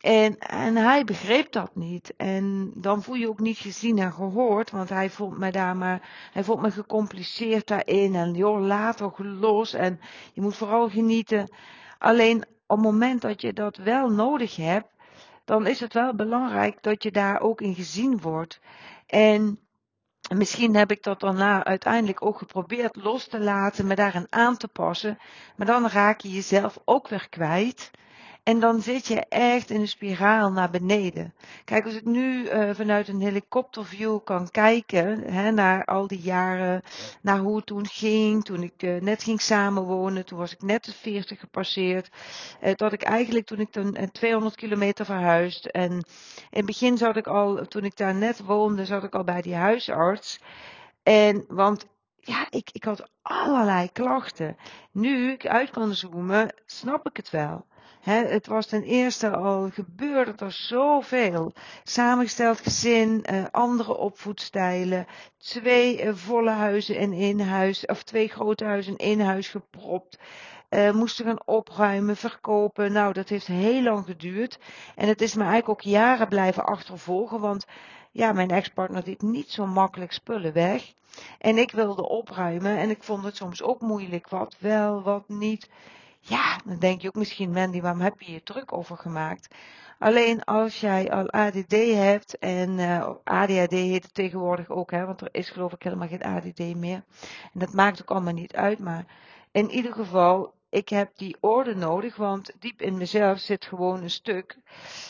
En, 0.00 0.38
en 0.38 0.76
hij 0.76 1.04
begreep 1.04 1.52
dat 1.52 1.74
niet. 1.74 2.14
En 2.16 2.72
dan 2.74 3.02
voel 3.02 3.14
je 3.14 3.28
ook 3.28 3.40
niet 3.40 3.58
gezien 3.58 3.98
en 3.98 4.12
gehoord, 4.12 4.70
want 4.70 4.88
hij 4.88 5.10
vond 5.10 5.38
me 5.38 5.50
daar 5.50 5.76
maar, 5.76 6.28
hij 6.32 6.44
vond 6.44 6.60
me 6.60 6.70
gecompliceerd 6.70 7.66
daarin. 7.66 8.14
En 8.14 8.34
joh, 8.34 8.60
laat 8.60 8.96
toch 8.96 9.18
los 9.18 9.72
en 9.72 10.00
je 10.32 10.40
moet 10.40 10.56
vooral 10.56 10.88
genieten. 10.88 11.54
Alleen 11.98 12.44
op 12.66 12.76
het 12.76 12.84
moment 12.84 13.20
dat 13.22 13.40
je 13.40 13.52
dat 13.52 13.76
wel 13.76 14.08
nodig 14.08 14.56
hebt, 14.56 14.88
dan 15.44 15.66
is 15.66 15.80
het 15.80 15.92
wel 15.92 16.14
belangrijk 16.14 16.82
dat 16.82 17.02
je 17.02 17.10
daar 17.10 17.40
ook 17.40 17.60
in 17.60 17.74
gezien 17.74 18.20
wordt. 18.20 18.60
En 19.06 19.58
Misschien 20.34 20.76
heb 20.76 20.90
ik 20.90 21.02
dat 21.02 21.20
daarna 21.20 21.64
uiteindelijk 21.64 22.24
ook 22.24 22.38
geprobeerd 22.38 22.96
los 22.96 23.28
te 23.28 23.40
laten, 23.40 23.86
me 23.86 23.94
daarin 23.94 24.26
aan 24.30 24.56
te 24.56 24.68
passen. 24.68 25.18
Maar 25.56 25.66
dan 25.66 25.88
raak 25.88 26.20
je 26.20 26.30
jezelf 26.30 26.78
ook 26.84 27.08
weer 27.08 27.28
kwijt. 27.28 27.90
En 28.48 28.60
dan 28.60 28.80
zit 28.82 29.06
je 29.06 29.24
echt 29.28 29.70
in 29.70 29.80
een 29.80 29.88
spiraal 29.88 30.52
naar 30.52 30.70
beneden. 30.70 31.34
Kijk, 31.64 31.84
als 31.84 31.94
ik 31.94 32.04
nu 32.04 32.42
uh, 32.42 32.70
vanuit 32.74 33.08
een 33.08 33.20
helikopterview 33.20 34.18
kan 34.24 34.50
kijken 34.50 35.22
hè, 35.32 35.50
naar 35.50 35.84
al 35.84 36.06
die 36.06 36.20
jaren, 36.20 36.82
naar 37.22 37.38
hoe 37.38 37.56
het 37.56 37.66
toen 37.66 37.86
ging, 37.86 38.44
toen 38.44 38.62
ik 38.62 38.82
uh, 38.82 39.00
net 39.00 39.22
ging 39.22 39.40
samenwonen, 39.40 40.24
toen 40.24 40.38
was 40.38 40.52
ik 40.52 40.62
net 40.62 40.84
de 40.84 40.92
40 40.92 41.40
gepasseerd, 41.40 42.10
uh, 42.62 42.74
dat 42.74 42.92
ik 42.92 43.02
eigenlijk 43.02 43.46
toen 43.46 43.60
ik 43.60 43.70
toen 43.70 44.10
200 44.12 44.56
kilometer 44.56 45.04
verhuisd 45.04 45.66
en 45.66 45.92
in 45.92 46.04
het 46.50 46.66
begin 46.66 46.98
zat 46.98 47.16
ik 47.16 47.26
al, 47.26 47.66
toen 47.66 47.84
ik 47.84 47.96
daar 47.96 48.14
net 48.14 48.44
woonde, 48.44 48.84
zat 48.84 49.04
ik 49.04 49.14
al 49.14 49.24
bij 49.24 49.42
die 49.42 49.54
huisarts. 49.54 50.40
En, 51.02 51.44
want 51.48 51.86
ja, 52.20 52.46
ik, 52.50 52.70
ik 52.72 52.84
had 52.84 53.10
allerlei 53.22 53.92
klachten. 53.92 54.56
Nu 54.92 55.32
ik 55.32 55.46
uit 55.46 55.70
kan 55.70 55.94
zoomen, 55.94 56.54
snap 56.66 57.08
ik 57.08 57.16
het 57.16 57.30
wel. 57.30 57.66
He, 58.00 58.24
het 58.26 58.46
was 58.46 58.66
ten 58.66 58.82
eerste 58.82 59.30
al 59.30 59.68
gebeurde 59.72 60.44
er 60.44 60.52
zoveel. 60.52 61.52
Samengesteld 61.84 62.60
gezin, 62.60 63.24
uh, 63.30 63.44
andere 63.50 63.96
opvoedstijlen, 63.96 65.06
twee 65.38 66.02
uh, 66.02 66.14
volle 66.14 66.50
huizen 66.50 66.96
in 66.96 67.12
één 67.12 67.40
huis, 67.40 67.86
of 67.86 68.02
twee 68.02 68.28
grote 68.28 68.64
huizen 68.64 68.96
in 68.96 69.06
één 69.06 69.26
huis 69.26 69.48
gepropt. 69.48 70.18
Uh, 70.70 70.90
moesten 70.90 71.24
gaan 71.24 71.42
opruimen, 71.44 72.16
verkopen. 72.16 72.92
Nou, 72.92 73.12
dat 73.12 73.28
heeft 73.28 73.46
heel 73.46 73.82
lang 73.82 74.04
geduurd. 74.04 74.58
En 74.96 75.08
het 75.08 75.20
is 75.20 75.34
me 75.34 75.42
eigenlijk 75.42 75.68
ook 75.68 75.80
jaren 75.80 76.28
blijven 76.28 76.64
achtervolgen, 76.64 77.40
want 77.40 77.66
ja, 78.10 78.32
mijn 78.32 78.50
ex-partner 78.50 79.04
deed 79.04 79.22
niet 79.22 79.50
zo 79.50 79.66
makkelijk 79.66 80.12
spullen 80.12 80.52
weg. 80.52 80.92
En 81.38 81.58
ik 81.58 81.70
wilde 81.70 82.08
opruimen 82.08 82.76
en 82.76 82.90
ik 82.90 83.02
vond 83.02 83.24
het 83.24 83.36
soms 83.36 83.62
ook 83.62 83.80
moeilijk. 83.80 84.28
Wat 84.28 84.56
wel, 84.58 85.02
wat 85.02 85.28
niet. 85.28 85.68
Ja, 86.20 86.60
dan 86.64 86.78
denk 86.78 87.00
je 87.00 87.08
ook 87.08 87.14
misschien, 87.14 87.52
Mandy, 87.52 87.80
waarom 87.80 88.00
heb 88.00 88.20
je 88.20 88.32
je 88.32 88.42
druk 88.42 88.72
over 88.72 88.96
gemaakt? 88.96 89.54
Alleen 89.98 90.44
als 90.44 90.80
jij 90.80 91.10
al 91.10 91.30
ADD 91.30 91.72
hebt 91.94 92.38
en 92.38 92.78
uh, 92.78 93.10
ADHD 93.24 93.70
heet 93.70 94.02
het 94.02 94.14
tegenwoordig 94.14 94.68
ook, 94.68 94.90
hè, 94.90 95.06
want 95.06 95.20
er 95.20 95.28
is 95.32 95.50
geloof 95.50 95.72
ik 95.72 95.82
helemaal 95.82 96.08
geen 96.08 96.22
ADD 96.22 96.76
meer. 96.76 97.04
En 97.52 97.60
dat 97.60 97.72
maakt 97.72 98.00
ook 98.00 98.10
allemaal 98.10 98.32
niet 98.32 98.54
uit, 98.54 98.78
maar 98.78 99.04
in 99.52 99.70
ieder 99.70 99.92
geval, 99.92 100.54
ik 100.68 100.88
heb 100.88 101.10
die 101.16 101.36
orde 101.40 101.74
nodig, 101.74 102.16
want 102.16 102.52
diep 102.58 102.82
in 102.82 102.96
mezelf 102.96 103.38
zit 103.38 103.64
gewoon 103.64 104.02
een 104.02 104.10
stuk 104.10 104.58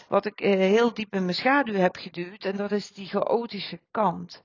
wat 0.08 0.24
ik 0.24 0.40
uh, 0.40 0.50
heel 0.54 0.94
diep 0.94 1.14
in 1.14 1.24
mijn 1.24 1.36
schaduw 1.36 1.74
heb 1.74 1.96
geduwd 1.96 2.44
en 2.44 2.56
dat 2.56 2.72
is 2.72 2.92
die 2.92 3.06
chaotische 3.08 3.80
kant. 3.90 4.44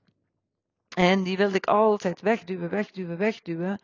En 0.96 1.22
die 1.22 1.36
wilde 1.36 1.56
ik 1.56 1.66
altijd 1.66 2.20
wegduwen, 2.20 2.70
wegduwen, 2.70 3.18
wegduwen. 3.18 3.80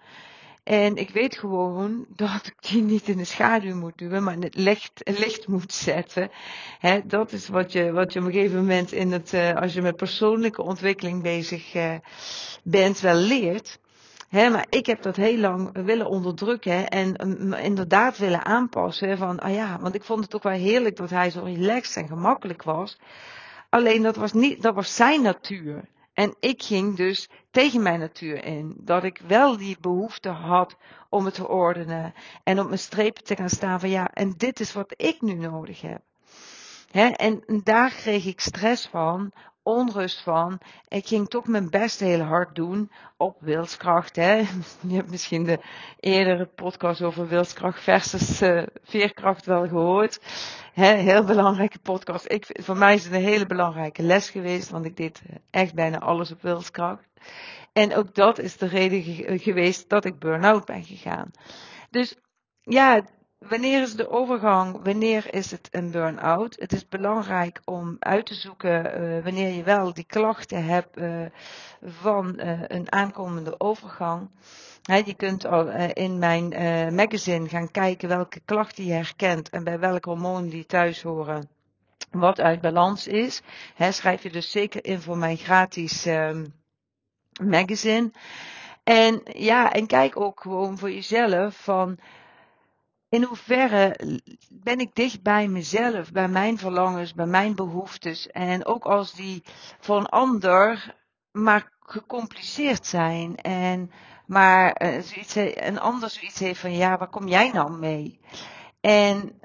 En 0.70 0.96
ik 0.96 1.10
weet 1.10 1.38
gewoon 1.38 2.06
dat 2.08 2.46
ik 2.46 2.54
die 2.60 2.82
niet 2.82 3.08
in 3.08 3.16
de 3.16 3.24
schaduw 3.24 3.74
moet 3.74 3.98
duwen, 3.98 4.22
maar 4.22 4.34
in 4.34 4.42
het 4.42 4.54
licht, 4.54 5.00
licht 5.04 5.48
moet 5.48 5.72
zetten. 5.72 6.30
Dat 7.04 7.32
is 7.32 7.48
wat 7.48 7.72
je, 7.72 7.92
wat 7.92 8.12
je 8.12 8.20
op 8.20 8.26
een 8.26 8.32
gegeven 8.32 8.58
moment 8.58 8.92
in 8.92 9.12
het, 9.12 9.32
uh, 9.32 9.56
als 9.56 9.72
je 9.72 9.82
met 9.82 9.96
persoonlijke 9.96 10.62
ontwikkeling 10.62 11.22
bezig 11.22 11.74
uh, 11.74 11.94
bent, 12.62 13.00
wel 13.00 13.14
leert. 13.14 13.78
Maar 14.30 14.66
ik 14.68 14.86
heb 14.86 15.02
dat 15.02 15.16
heel 15.16 15.38
lang 15.38 15.84
willen 15.84 16.06
onderdrukken 16.06 16.88
en 16.88 17.28
um, 17.28 17.52
inderdaad 17.52 18.18
willen 18.18 18.44
aanpassen. 18.44 19.18
Van, 19.18 19.38
ah 19.38 19.54
ja, 19.54 19.78
want 19.80 19.94
ik 19.94 20.04
vond 20.04 20.24
het 20.24 20.34
ook 20.34 20.42
wel 20.42 20.52
heerlijk 20.52 20.96
dat 20.96 21.10
hij 21.10 21.30
zo 21.30 21.42
relaxed 21.44 22.02
en 22.02 22.08
gemakkelijk 22.08 22.62
was. 22.62 22.98
Alleen 23.68 24.02
dat 24.02 24.16
was 24.16 24.32
niet, 24.32 24.62
dat 24.62 24.74
was 24.74 24.94
zijn 24.94 25.22
natuur. 25.22 25.84
En 26.20 26.34
ik 26.40 26.62
ging 26.62 26.96
dus 26.96 27.28
tegen 27.50 27.82
mijn 27.82 28.00
natuur 28.00 28.44
in. 28.44 28.74
Dat 28.78 29.04
ik 29.04 29.20
wel 29.26 29.56
die 29.56 29.76
behoefte 29.80 30.28
had 30.28 30.76
om 31.08 31.24
het 31.24 31.34
te 31.34 31.48
ordenen. 31.48 32.14
En 32.44 32.60
op 32.60 32.66
mijn 32.66 32.78
strepen 32.78 33.24
te 33.24 33.36
gaan 33.36 33.48
staan 33.48 33.80
van 33.80 33.88
ja, 33.88 34.10
en 34.12 34.34
dit 34.36 34.60
is 34.60 34.72
wat 34.72 34.94
ik 34.96 35.20
nu 35.20 35.34
nodig 35.34 35.80
heb. 35.80 36.02
en 37.16 37.42
daar 37.64 37.90
kreeg 37.90 38.26
ik 38.26 38.40
stress 38.40 38.86
van, 38.86 39.32
onrust 39.62 40.22
van. 40.22 40.60
Ik 40.88 41.06
ging 41.06 41.28
toch 41.28 41.46
mijn 41.46 41.70
best 41.70 42.00
heel 42.00 42.20
hard 42.20 42.54
doen 42.54 42.90
op 43.16 43.36
wilskracht. 43.40 44.16
Hè. 44.16 44.36
Je 44.88 44.94
hebt 44.94 45.10
misschien 45.10 45.44
de 45.44 45.60
eerdere 46.00 46.46
podcast 46.46 47.02
over 47.02 47.28
wilskracht 47.28 47.82
versus 47.82 48.42
uh, 48.42 48.62
veerkracht 48.82 49.46
wel 49.46 49.68
gehoord. 49.68 50.20
Hè, 50.72 50.94
heel 50.94 51.24
belangrijke 51.24 51.78
podcast. 51.78 52.30
Ik, 52.30 52.58
voor 52.62 52.76
mij 52.76 52.94
is 52.94 53.04
het 53.04 53.12
een 53.12 53.20
hele 53.20 53.46
belangrijke 53.46 54.02
les 54.02 54.30
geweest, 54.30 54.70
want 54.70 54.84
ik 54.84 54.96
deed 54.96 55.22
eh, 55.26 55.36
echt 55.50 55.74
bijna 55.74 55.98
alles 55.98 56.32
op 56.32 56.42
wilskracht. 56.42 57.08
En 57.72 57.94
ook 57.94 58.14
dat 58.14 58.38
is 58.38 58.56
de 58.56 58.66
reden 58.66 59.02
geweest 59.38 59.88
dat 59.88 60.04
ik 60.04 60.18
burn-out 60.18 60.64
ben 60.64 60.84
gegaan. 60.84 61.30
Dus 61.90 62.16
ja, 62.60 63.02
Wanneer 63.48 63.82
is 63.82 63.94
de 63.94 64.10
overgang? 64.10 64.80
Wanneer 64.84 65.34
is 65.34 65.50
het 65.50 65.68
een 65.70 65.90
burn-out? 65.90 66.56
Het 66.58 66.72
is 66.72 66.88
belangrijk 66.88 67.60
om 67.64 67.96
uit 67.98 68.26
te 68.26 68.34
zoeken 68.34 69.02
uh, 69.02 69.24
wanneer 69.24 69.48
je 69.48 69.62
wel 69.62 69.94
die 69.94 70.04
klachten 70.04 70.64
hebt 70.64 70.98
uh, 70.98 71.26
van 71.82 72.40
uh, 72.40 72.60
een 72.66 72.92
aankomende 72.92 73.60
overgang. 73.60 74.30
Je 74.82 75.14
kunt 75.14 75.46
al 75.46 75.68
in 75.92 76.18
mijn 76.18 76.48
magazine 76.94 77.48
gaan 77.48 77.70
kijken 77.70 78.08
welke 78.08 78.40
klachten 78.44 78.84
je 78.84 78.92
herkent 78.92 79.48
en 79.48 79.64
bij 79.64 79.78
welke 79.78 80.08
hormonen 80.08 80.50
die 80.50 80.66
thuis 80.66 81.02
horen. 81.02 81.48
Wat 82.10 82.40
uit 82.40 82.60
balans 82.60 83.06
is. 83.06 83.42
Schrijf 83.90 84.22
je 84.22 84.30
dus 84.30 84.50
zeker 84.50 84.84
in 84.84 85.00
voor 85.00 85.18
mijn 85.18 85.36
gratis 85.36 86.06
ehm, 86.06 86.46
magazine. 87.42 88.10
En 88.84 89.20
ja, 89.24 89.72
en 89.72 89.86
kijk 89.86 90.20
ook 90.20 90.40
gewoon 90.40 90.78
voor 90.78 90.90
jezelf 90.90 91.56
van 91.56 91.98
in 93.10 93.22
hoeverre 93.22 93.96
ben 94.48 94.80
ik 94.80 94.94
dicht 94.94 95.22
bij 95.22 95.48
mezelf, 95.48 96.12
bij 96.12 96.28
mijn 96.28 96.58
verlangens, 96.58 97.14
bij 97.14 97.26
mijn 97.26 97.54
behoeftes. 97.54 98.26
En 98.26 98.66
ook 98.66 98.84
als 98.84 99.12
die 99.12 99.42
voor 99.80 99.96
een 99.96 100.06
ander 100.06 100.94
maar 101.32 101.72
gecompliceerd 101.80 102.86
zijn. 102.86 103.36
En 103.36 103.90
maar 104.26 104.82
uh, 104.82 105.02
zoiets, 105.02 105.34
een 105.54 105.80
ander 105.80 106.10
zoiets 106.10 106.38
heeft 106.38 106.60
van 106.60 106.72
ja, 106.72 106.98
waar 106.98 107.08
kom 107.08 107.28
jij 107.28 107.50
nou 107.50 107.70
mee? 107.70 108.20
En 108.80 109.40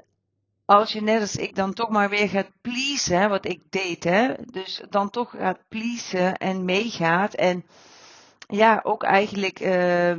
als 0.64 0.92
je 0.92 1.02
net 1.02 1.20
als 1.20 1.36
ik 1.36 1.54
dan 1.54 1.72
toch 1.72 1.88
maar 1.88 2.08
weer 2.08 2.28
gaat 2.28 2.50
pleasen, 2.60 3.28
wat 3.28 3.46
ik 3.46 3.62
deed, 3.70 4.04
hè, 4.04 4.32
dus 4.44 4.82
dan 4.90 5.10
toch 5.10 5.30
gaat 5.30 5.68
pleasen 5.68 6.36
en 6.36 6.64
meegaat 6.64 7.34
en 7.34 7.64
ja, 8.48 8.80
ook 8.82 9.02
eigenlijk 9.02 9.60
uh, 9.60 10.12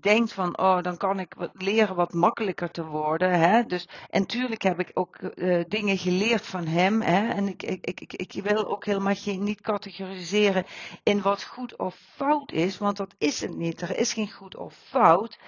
denkt 0.00 0.32
van, 0.32 0.58
oh, 0.58 0.82
dan 0.82 0.96
kan 0.96 1.18
ik 1.18 1.34
wat 1.36 1.50
leren 1.54 1.94
wat 1.94 2.12
makkelijker 2.12 2.70
te 2.70 2.84
worden. 2.84 3.38
Hè? 3.38 3.64
Dus, 3.66 3.88
en 4.10 4.26
tuurlijk 4.26 4.62
heb 4.62 4.80
ik 4.80 4.90
ook 4.94 5.16
uh, 5.34 5.64
dingen 5.68 5.98
geleerd 5.98 6.46
van 6.46 6.66
hem. 6.66 7.00
Hè? 7.02 7.28
En 7.28 7.48
ik, 7.48 7.62
ik, 7.62 8.00
ik, 8.00 8.12
ik 8.12 8.42
wil 8.42 8.66
ook 8.66 8.84
helemaal 8.84 9.14
geen, 9.14 9.44
niet 9.44 9.60
categoriseren 9.60 10.64
in 11.02 11.22
wat 11.22 11.42
goed 11.44 11.76
of 11.76 11.96
fout 12.14 12.52
is, 12.52 12.78
want 12.78 12.96
dat 12.96 13.14
is 13.18 13.40
het 13.40 13.56
niet. 13.56 13.80
Er 13.80 13.98
is 13.98 14.12
geen 14.12 14.30
goed 14.30 14.56
of 14.56 14.74
fout. 14.74 15.38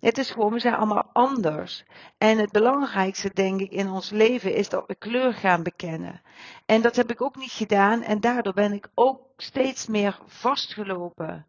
Het 0.00 0.18
is 0.18 0.30
gewoon, 0.30 0.52
we 0.52 0.58
zijn 0.58 0.74
allemaal 0.74 1.10
anders. 1.12 1.84
En 2.18 2.38
het 2.38 2.52
belangrijkste, 2.52 3.30
denk 3.34 3.60
ik, 3.60 3.70
in 3.70 3.90
ons 3.90 4.10
leven 4.10 4.54
is 4.54 4.68
dat 4.68 4.86
we 4.86 4.94
kleur 4.94 5.34
gaan 5.34 5.62
bekennen. 5.62 6.20
En 6.66 6.82
dat 6.82 6.96
heb 6.96 7.10
ik 7.10 7.22
ook 7.22 7.36
niet 7.36 7.52
gedaan 7.52 8.02
en 8.02 8.20
daardoor 8.20 8.54
ben 8.54 8.72
ik 8.72 8.88
ook 8.94 9.20
steeds 9.36 9.86
meer 9.86 10.18
vastgelopen. 10.26 11.46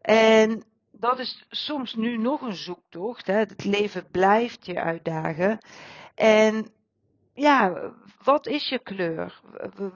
En 0.00 0.64
dat 0.90 1.18
is 1.18 1.46
soms 1.48 1.94
nu 1.94 2.18
nog 2.18 2.40
een 2.40 2.56
zoektocht. 2.56 3.26
Hè. 3.26 3.34
Het 3.34 3.64
leven 3.64 4.06
blijft 4.10 4.66
je 4.66 4.80
uitdagen. 4.80 5.58
En 6.14 6.70
ja, 7.34 7.92
wat 8.22 8.46
is 8.46 8.68
je 8.68 8.78
kleur? 8.78 9.40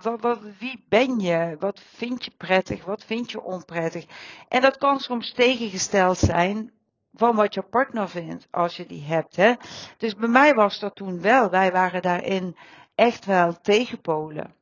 Wat, 0.03 0.21
wat, 0.21 0.39
wie 0.59 0.85
ben 0.89 1.21
je? 1.21 1.57
Wat 1.59 1.81
vind 1.81 2.25
je 2.25 2.33
prettig? 2.37 2.85
Wat 2.85 3.05
vind 3.05 3.31
je 3.31 3.43
onprettig? 3.43 4.05
En 4.49 4.61
dat 4.61 4.79
kan 4.79 5.01
soms 5.01 5.33
tegengesteld 5.33 6.19
zijn 6.19 6.73
van 7.15 7.37
wat 7.37 7.55
je 7.55 7.63
partner 7.63 8.09
vindt, 8.09 8.49
als 8.51 8.77
je 8.77 8.87
die 8.87 9.03
hebt. 9.03 9.37
Hè? 9.37 9.53
Dus 9.97 10.15
bij 10.15 10.29
mij 10.29 10.55
was 10.55 10.79
dat 10.79 10.95
toen 10.95 11.21
wel. 11.21 11.51
Wij 11.51 11.73
waren 11.73 12.03
daarin 12.03 12.57
echt 12.95 13.25
wel 13.25 13.61
tegenpolen. 13.61 14.55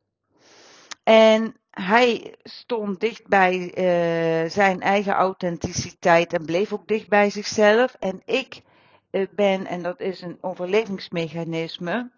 En 1.02 1.56
hij 1.70 2.34
stond 2.42 3.00
dicht 3.00 3.26
bij 3.28 3.54
uh, 3.54 4.50
zijn 4.50 4.80
eigen 4.80 5.12
authenticiteit 5.12 6.32
en 6.32 6.44
bleef 6.44 6.72
ook 6.72 6.86
dicht 6.86 7.08
bij 7.08 7.30
zichzelf. 7.30 7.96
En 7.98 8.22
ik 8.24 8.62
uh, 9.10 9.26
ben, 9.30 9.66
en 9.66 9.82
dat 9.82 10.00
is 10.00 10.20
een 10.20 10.38
overlevingsmechanisme, 10.40 12.10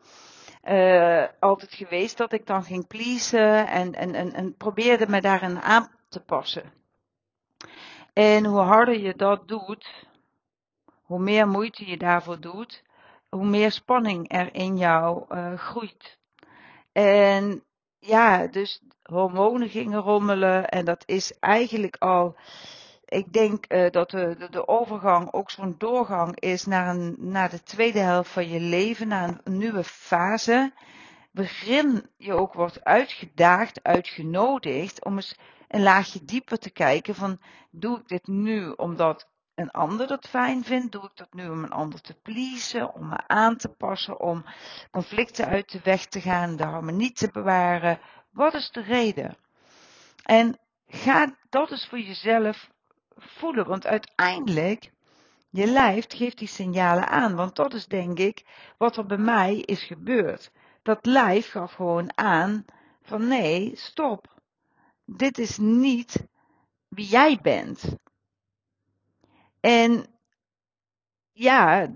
uh, 0.64 1.24
altijd 1.40 1.74
geweest 1.74 2.16
dat 2.16 2.32
ik 2.32 2.46
dan 2.46 2.64
ging 2.64 2.86
pleasen 2.86 3.66
en, 3.66 3.94
en, 3.94 4.14
en, 4.14 4.32
en 4.32 4.56
probeerde 4.56 5.08
me 5.08 5.20
daarin 5.20 5.60
aan 5.60 5.90
te 6.08 6.20
passen. 6.20 6.72
En 8.12 8.44
hoe 8.44 8.60
harder 8.60 8.98
je 8.98 9.14
dat 9.16 9.48
doet, 9.48 10.06
hoe 11.12 11.20
meer 11.20 11.48
moeite 11.48 11.86
je 11.86 11.96
daarvoor 11.96 12.40
doet, 12.40 12.82
hoe 13.28 13.44
meer 13.44 13.70
spanning 13.70 14.32
er 14.32 14.54
in 14.54 14.76
jou 14.76 15.24
uh, 15.28 15.58
groeit. 15.58 16.18
En 16.92 17.64
ja, 17.98 18.46
dus 18.46 18.82
hormonen 19.02 19.68
gingen 19.68 20.00
rommelen 20.00 20.68
en 20.68 20.84
dat 20.84 21.02
is 21.06 21.38
eigenlijk 21.38 21.96
al, 21.96 22.36
ik 23.04 23.32
denk 23.32 23.64
uh, 23.68 23.90
dat 23.90 24.10
de, 24.10 24.36
de, 24.38 24.50
de, 24.50 24.68
overgang 24.68 25.32
ook 25.32 25.50
zo'n 25.50 25.74
doorgang 25.78 26.40
is 26.40 26.66
naar, 26.66 26.88
een, 26.96 27.16
naar 27.18 27.50
de 27.50 27.62
tweede 27.62 28.00
helft 28.00 28.30
van 28.30 28.48
je 28.48 28.60
leven, 28.60 29.08
naar 29.08 29.40
een 29.44 29.58
nieuwe 29.58 29.84
fase, 29.84 30.72
waarin 31.30 32.06
je 32.16 32.32
ook 32.32 32.52
wordt 32.52 32.84
uitgedaagd, 32.84 33.82
uitgenodigd 33.82 35.04
om 35.04 35.16
eens 35.16 35.38
een 35.68 35.82
laagje 35.82 36.24
dieper 36.24 36.58
te 36.58 36.70
kijken 36.70 37.14
van, 37.14 37.40
doe 37.70 37.98
ik 37.98 38.08
dit 38.08 38.26
nu 38.26 38.70
omdat 38.70 39.30
een 39.54 39.70
ander 39.70 40.06
dat 40.06 40.28
fijn 40.28 40.64
vindt? 40.64 40.92
Doe 40.92 41.04
ik 41.04 41.10
dat 41.14 41.32
nu 41.34 41.48
om 41.48 41.64
een 41.64 41.72
ander 41.72 42.00
te 42.00 42.14
pleasen, 42.14 42.94
om 42.94 43.08
me 43.08 43.18
aan 43.26 43.56
te 43.56 43.68
passen, 43.68 44.20
om 44.20 44.44
conflicten 44.90 45.46
uit 45.46 45.72
de 45.72 45.80
weg 45.82 46.06
te 46.06 46.20
gaan, 46.20 46.56
de 46.56 46.64
harmonie 46.64 47.12
te 47.12 47.28
bewaren? 47.32 47.98
Wat 48.30 48.54
is 48.54 48.70
de 48.70 48.82
reden? 48.82 49.36
En 50.22 50.58
ga 50.86 51.36
dat 51.48 51.70
eens 51.70 51.86
voor 51.86 52.00
jezelf 52.00 52.70
voelen, 53.16 53.66
want 53.66 53.86
uiteindelijk, 53.86 54.92
je 55.50 55.66
lijf 55.66 56.06
geeft 56.08 56.38
die 56.38 56.48
signalen 56.48 57.08
aan, 57.08 57.34
want 57.34 57.56
dat 57.56 57.74
is 57.74 57.86
denk 57.86 58.18
ik 58.18 58.44
wat 58.78 58.96
er 58.96 59.06
bij 59.06 59.18
mij 59.18 59.56
is 59.56 59.82
gebeurd. 59.82 60.50
Dat 60.82 61.06
lijf 61.06 61.50
gaf 61.50 61.72
gewoon 61.72 62.18
aan 62.18 62.64
van 63.02 63.28
nee, 63.28 63.76
stop. 63.76 64.40
Dit 65.04 65.38
is 65.38 65.58
niet 65.58 66.26
wie 66.88 67.06
jij 67.06 67.38
bent. 67.42 67.96
En 69.62 70.06
ja, 71.32 71.90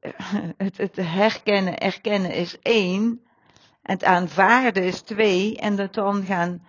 het, 0.64 0.76
het 0.76 0.96
herkennen, 0.96 1.78
erkennen 1.78 2.32
is 2.32 2.58
één. 2.58 3.22
Het 3.82 4.04
aanvaarden 4.04 4.82
is 4.82 5.00
twee. 5.00 5.58
En 5.58 5.78
het 5.78 5.94
dan 5.94 6.24
gaan 6.24 6.66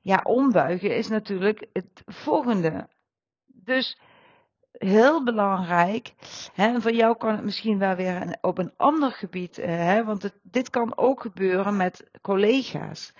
ja, 0.00 0.20
ombuigen 0.22 0.96
is 0.96 1.08
natuurlijk 1.08 1.66
het 1.72 2.02
volgende. 2.06 2.88
Dus 3.46 3.98
heel 4.72 5.24
belangrijk. 5.24 6.14
Hè, 6.54 6.80
voor 6.80 6.92
jou 6.92 7.16
kan 7.16 7.34
het 7.34 7.44
misschien 7.44 7.78
wel 7.78 7.94
weer 7.94 8.38
op 8.40 8.58
een 8.58 8.72
ander 8.76 9.12
gebied, 9.12 9.58
eh, 9.58 9.68
hè, 9.68 10.04
want 10.04 10.30
dit 10.42 10.70
kan 10.70 10.96
ook 10.96 11.20
gebeuren 11.20 11.76
met 11.76 12.10
collega's, 12.22 13.12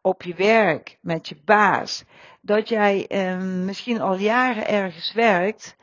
op 0.00 0.22
je 0.22 0.34
werk, 0.34 0.98
met 1.00 1.28
je 1.28 1.36
baas. 1.44 2.04
Dat 2.40 2.68
jij 2.68 3.06
eh, 3.06 3.38
misschien 3.40 4.00
al 4.00 4.16
jaren 4.16 4.68
ergens 4.68 5.12
werkt 5.12 5.76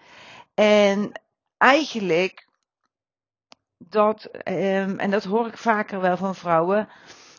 en 0.60 1.12
eigenlijk 1.58 2.48
dat, 3.78 4.30
um, 4.34 5.00
en 5.00 5.12
dat 5.12 5.24
hoor 5.24 5.48
ik 5.48 5.58
vaker 5.58 6.02
wel 6.02 6.18
van 6.18 6.36
vrouwen, 6.36 6.90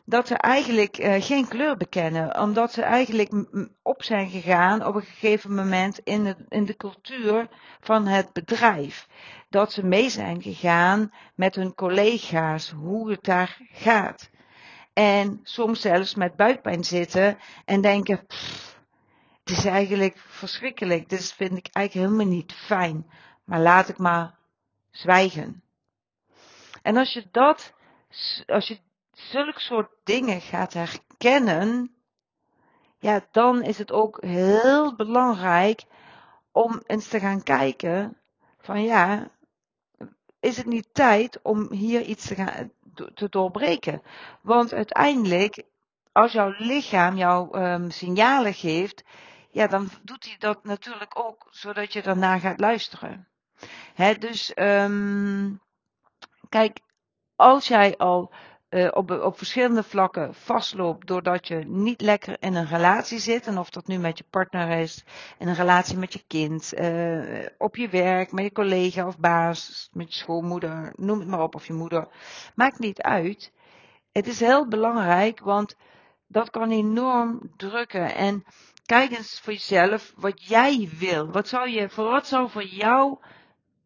dat 0.05 0.27
ze 0.27 0.35
eigenlijk 0.35 0.99
uh, 0.99 1.15
geen 1.19 1.49
kleur 1.49 1.77
bekennen, 1.77 2.41
omdat 2.41 2.73
ze 2.73 2.83
eigenlijk 2.83 3.47
op 3.83 4.03
zijn 4.03 4.31
gegaan 4.31 4.87
op 4.87 4.95
een 4.95 5.03
gegeven 5.03 5.55
moment 5.55 5.99
in, 5.99 6.37
in 6.49 6.65
de 6.65 6.77
cultuur 6.77 7.49
van 7.81 8.07
het 8.07 8.33
bedrijf. 8.33 9.07
Dat 9.49 9.73
ze 9.73 9.85
mee 9.87 10.11
zijn 10.11 10.43
gegaan 10.43 11.13
met 11.35 11.55
hun 11.55 11.75
collega's, 11.75 12.71
hoe 12.71 13.11
het 13.11 13.25
daar 13.25 13.59
gaat. 13.73 14.31
En 14.93 15.41
soms 15.43 15.81
zelfs 15.81 16.15
met 16.15 16.37
buikpijn 16.37 16.85
zitten 16.85 17.39
en 17.65 17.81
denken, 17.81 18.27
is 19.51 19.65
eigenlijk 19.65 20.19
verschrikkelijk, 20.19 21.09
dit 21.09 21.33
vind 21.33 21.57
ik 21.59 21.69
eigenlijk 21.73 22.07
helemaal 22.07 22.35
niet 22.35 22.53
fijn. 22.53 23.11
Maar 23.45 23.61
laat 23.61 23.89
ik 23.89 23.99
maar 23.99 24.35
zwijgen. 24.91 25.63
En 26.83 26.97
als 26.97 27.13
je 27.13 27.29
dat, 27.31 27.73
als 28.47 28.69
je 28.69 28.79
zulke 29.13 29.61
soort 29.61 29.91
dingen 30.05 30.41
gaat 30.41 30.73
herkennen, 30.73 31.95
ja, 32.99 33.27
dan 33.31 33.63
is 33.63 33.79
het 33.79 33.93
ook 33.93 34.23
heel 34.23 34.95
belangrijk 34.97 35.85
om 36.53 36.83
eens 36.87 37.09
te 37.09 37.21
gaan 37.21 37.43
kijken 37.43 38.17
van 38.59 38.83
ja, 38.83 39.31
is 40.41 40.57
het 40.57 40.67
niet 40.67 40.89
tijd 40.93 41.43
om 41.43 41.73
hier 41.73 42.03
iets 42.03 42.27
te 42.27 42.35
gaan 42.35 42.73
te 43.15 43.29
doorbreken? 43.29 44.03
Want 44.41 44.73
uiteindelijk, 44.73 45.63
als 46.13 46.33
jouw 46.33 46.55
lichaam 46.59 47.17
jouw 47.17 47.55
um, 47.55 47.91
signalen 47.91 48.55
geeft, 48.55 49.05
ja, 49.51 49.67
dan 49.67 49.89
doet 50.03 50.25
hij 50.25 50.37
dat 50.39 50.65
natuurlijk 50.65 51.19
ook 51.19 51.49
zodat 51.51 51.93
je 51.93 52.03
daarna 52.03 52.39
gaat 52.39 52.61
luisteren. 52.61 53.29
Hè, 53.95 54.15
dus 54.15 54.53
um, 54.57 55.61
kijk, 56.49 56.81
als 57.37 57.69
jij 57.69 57.97
al 57.97 58.33
uh, 58.71 58.89
op, 58.93 59.11
op 59.11 59.39
verschillende 59.39 59.83
vlakken 59.83 60.35
vastloopt 60.35 61.07
doordat 61.07 61.49
je 61.49 61.57
niet 61.67 62.01
lekker 62.01 62.37
in 62.41 62.55
een 62.55 62.67
relatie 62.67 63.19
zit. 63.19 63.47
En 63.47 63.59
of 63.59 63.71
dat 63.71 63.87
nu 63.87 63.99
met 63.99 64.19
je 64.19 64.25
partner 64.31 64.79
is, 64.79 65.05
in 65.39 65.49
een 65.49 65.55
relatie 65.55 65.97
met 65.97 66.13
je 66.13 66.25
kind, 66.27 66.73
uh, 66.79 67.47
op 67.59 67.77
je 67.77 67.89
werk, 67.89 68.33
met 68.33 68.45
je 68.45 68.53
collega 68.53 69.07
of 69.07 69.19
baas, 69.19 69.89
met 69.93 70.15
je 70.15 70.21
schoonmoeder, 70.21 70.93
noem 70.95 71.19
het 71.19 71.29
maar 71.29 71.43
op, 71.43 71.55
of 71.55 71.67
je 71.67 71.73
moeder. 71.73 72.09
Maakt 72.55 72.79
niet 72.79 73.03
uit. 73.03 73.53
Het 74.13 74.27
is 74.27 74.41
heel 74.41 74.69
belangrijk, 74.69 75.41
want 75.41 75.77
dat 76.27 76.51
kan 76.51 76.71
enorm 76.71 77.53
drukken. 77.57 78.15
En 78.15 78.45
kijk 78.91 79.11
eens 79.11 79.41
voor 79.41 79.53
jezelf 79.53 80.13
wat 80.17 80.43
jij 80.45 80.91
wil. 80.99 81.31
Wat 81.31 81.49
zou 81.49 81.69
je, 81.69 81.89
voor 81.89 82.11
wat 82.11 82.27
zou 82.27 82.51
voor 82.51 82.65
jou 82.65 83.19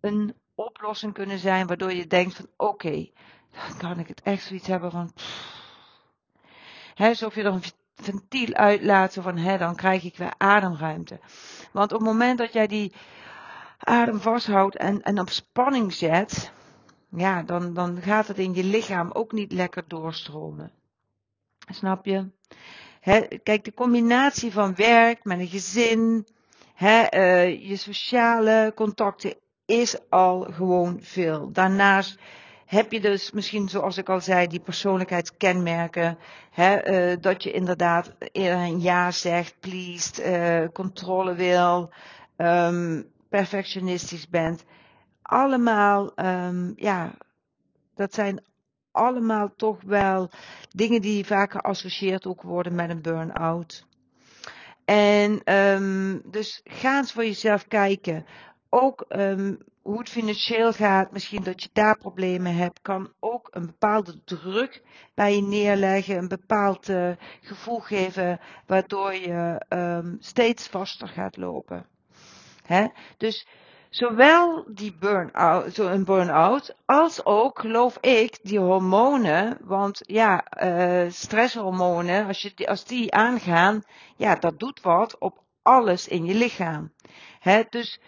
een 0.01 0.35
oplossing 0.55 1.13
kunnen 1.13 1.39
zijn 1.39 1.67
waardoor 1.67 1.93
je 1.93 2.07
denkt 2.07 2.35
van 2.35 2.49
oké, 2.57 3.11
dan 3.51 3.79
kan 3.79 3.99
ik 3.99 4.09
het 4.09 4.23
echt 4.23 4.43
zoiets 4.43 4.67
hebben 4.67 4.91
van. 4.91 5.13
Hè, 6.95 7.09
alsof 7.09 7.35
je 7.35 7.43
er 7.43 7.53
een 7.53 7.63
ventiel 7.95 8.55
uitlaat, 8.55 9.17
van 9.21 9.37
hè, 9.37 9.59
dan 9.59 9.77
krijg 9.77 10.05
ik 10.05 10.17
weer 10.17 10.35
ademruimte. 10.37 11.21
Want 11.73 11.93
op 11.93 11.99
het 11.99 12.09
moment 12.09 12.39
dat 12.39 12.53
jij 12.53 12.67
die 12.67 12.93
adem 13.79 14.21
vasthoudt 14.21 14.77
en, 14.77 15.03
en 15.03 15.21
op 15.21 15.29
spanning 15.29 15.93
zet, 15.93 16.53
ja, 17.09 17.43
dan, 17.43 17.75
dan 17.75 18.03
gaat 18.03 18.29
het 18.29 18.39
in 18.39 18.55
je 18.55 18.65
lichaam 18.65 19.11
ook 19.11 19.33
niet 19.33 19.53
lekker 19.53 19.85
doorstromen. 19.89 20.73
Snap 21.59 22.05
je? 22.05 22.31
Kijk, 23.43 23.65
de 23.65 23.75
combinatie 23.75 24.53
van 24.53 24.75
werk 24.75 25.25
met 25.25 25.39
een 25.39 25.47
gezin, 25.47 26.27
uh, 26.83 27.69
je 27.69 27.77
sociale 27.77 28.73
contacten 28.75 29.35
is 29.67 29.97
al 30.09 30.41
gewoon 30.41 30.99
veel. 31.01 31.53
Daarnaast 31.53 32.19
heb 32.67 32.93
je 32.93 33.01
dus 33.01 33.31
misschien, 33.31 33.69
zoals 33.69 33.97
ik 33.97 34.09
al 34.09 34.21
zei, 34.21 34.47
die 34.47 34.61
persoonlijkheidskenmerken. 34.61 36.19
Uh, 36.57 37.13
dat 37.21 37.43
je 37.43 37.53
inderdaad 37.53 38.15
eerder 38.33 38.59
een 38.59 38.81
ja 38.81 39.11
zegt, 39.11 39.55
pleased, 39.61 40.21
uh, 40.21 40.69
controle 40.73 41.35
wil, 41.35 41.91
um, 42.37 43.11
perfectionistisch 43.29 44.29
bent. 44.29 44.65
Allemaal, 45.23 46.13
um, 46.17 46.73
ja, 46.77 47.13
dat 47.95 48.15
zijn 48.15 48.43
allemaal 48.95 49.53
toch 49.57 49.83
wel 49.83 50.31
dingen 50.71 51.01
die 51.01 51.27
vaak 51.27 51.53
geassocieerd 51.53 52.27
ook 52.27 52.43
worden 52.43 52.75
met 52.75 52.91
een 52.91 53.03
burn-out. 53.03 53.87
En 54.85 55.55
um, 55.55 56.23
dus 56.31 56.61
ga 56.65 56.99
eens 56.99 57.13
voor 57.13 57.25
jezelf 57.25 57.67
kijken. 57.69 58.27
Ook 58.69 59.05
um, 59.09 59.59
hoe 59.83 59.99
het 59.99 60.09
financieel 60.09 60.73
gaat, 60.73 61.13
misschien 61.13 61.43
dat 61.43 61.63
je 61.63 61.69
daar 61.73 61.99
problemen 61.99 62.57
hebt, 62.57 62.81
kan 62.83 63.13
ook 63.21 63.49
een 63.51 63.67
bepaalde 63.67 64.25
druk 64.25 64.83
bij 65.15 65.35
je 65.35 65.43
neerleggen, 65.43 66.17
een 66.17 66.29
bepaald 66.29 66.89
uh, 66.89 67.11
gevoel 67.41 67.81
geven, 67.81 68.41
waardoor 68.67 69.15
je 69.15 69.63
um, 69.69 70.17
steeds 70.21 70.69
vaster 70.69 71.09
gaat 71.09 71.37
lopen. 71.37 71.87
Hè? 72.67 72.87
Dus 73.17 73.47
zowel 73.95 74.65
die 74.69 74.97
burn-out, 74.99 75.79
een 75.79 76.05
burn-out, 76.05 76.75
als 76.85 77.25
ook, 77.25 77.59
geloof 77.59 77.99
ik, 78.01 78.39
die 78.43 78.59
hormonen, 78.59 79.59
want 79.61 80.01
ja, 80.07 80.45
uh, 80.63 81.11
stresshormonen, 81.11 82.27
als, 82.27 82.43
je, 82.43 82.67
als 82.67 82.85
die 82.85 83.13
aangaan, 83.13 83.83
ja, 84.17 84.35
dat 84.35 84.59
doet 84.59 84.81
wat 84.81 85.19
op 85.19 85.43
alles 85.63 86.09
in 86.09 86.25
je 86.25 86.35
lichaam. 86.35 86.93
Hè? 87.39 87.63
Dus 87.71 88.01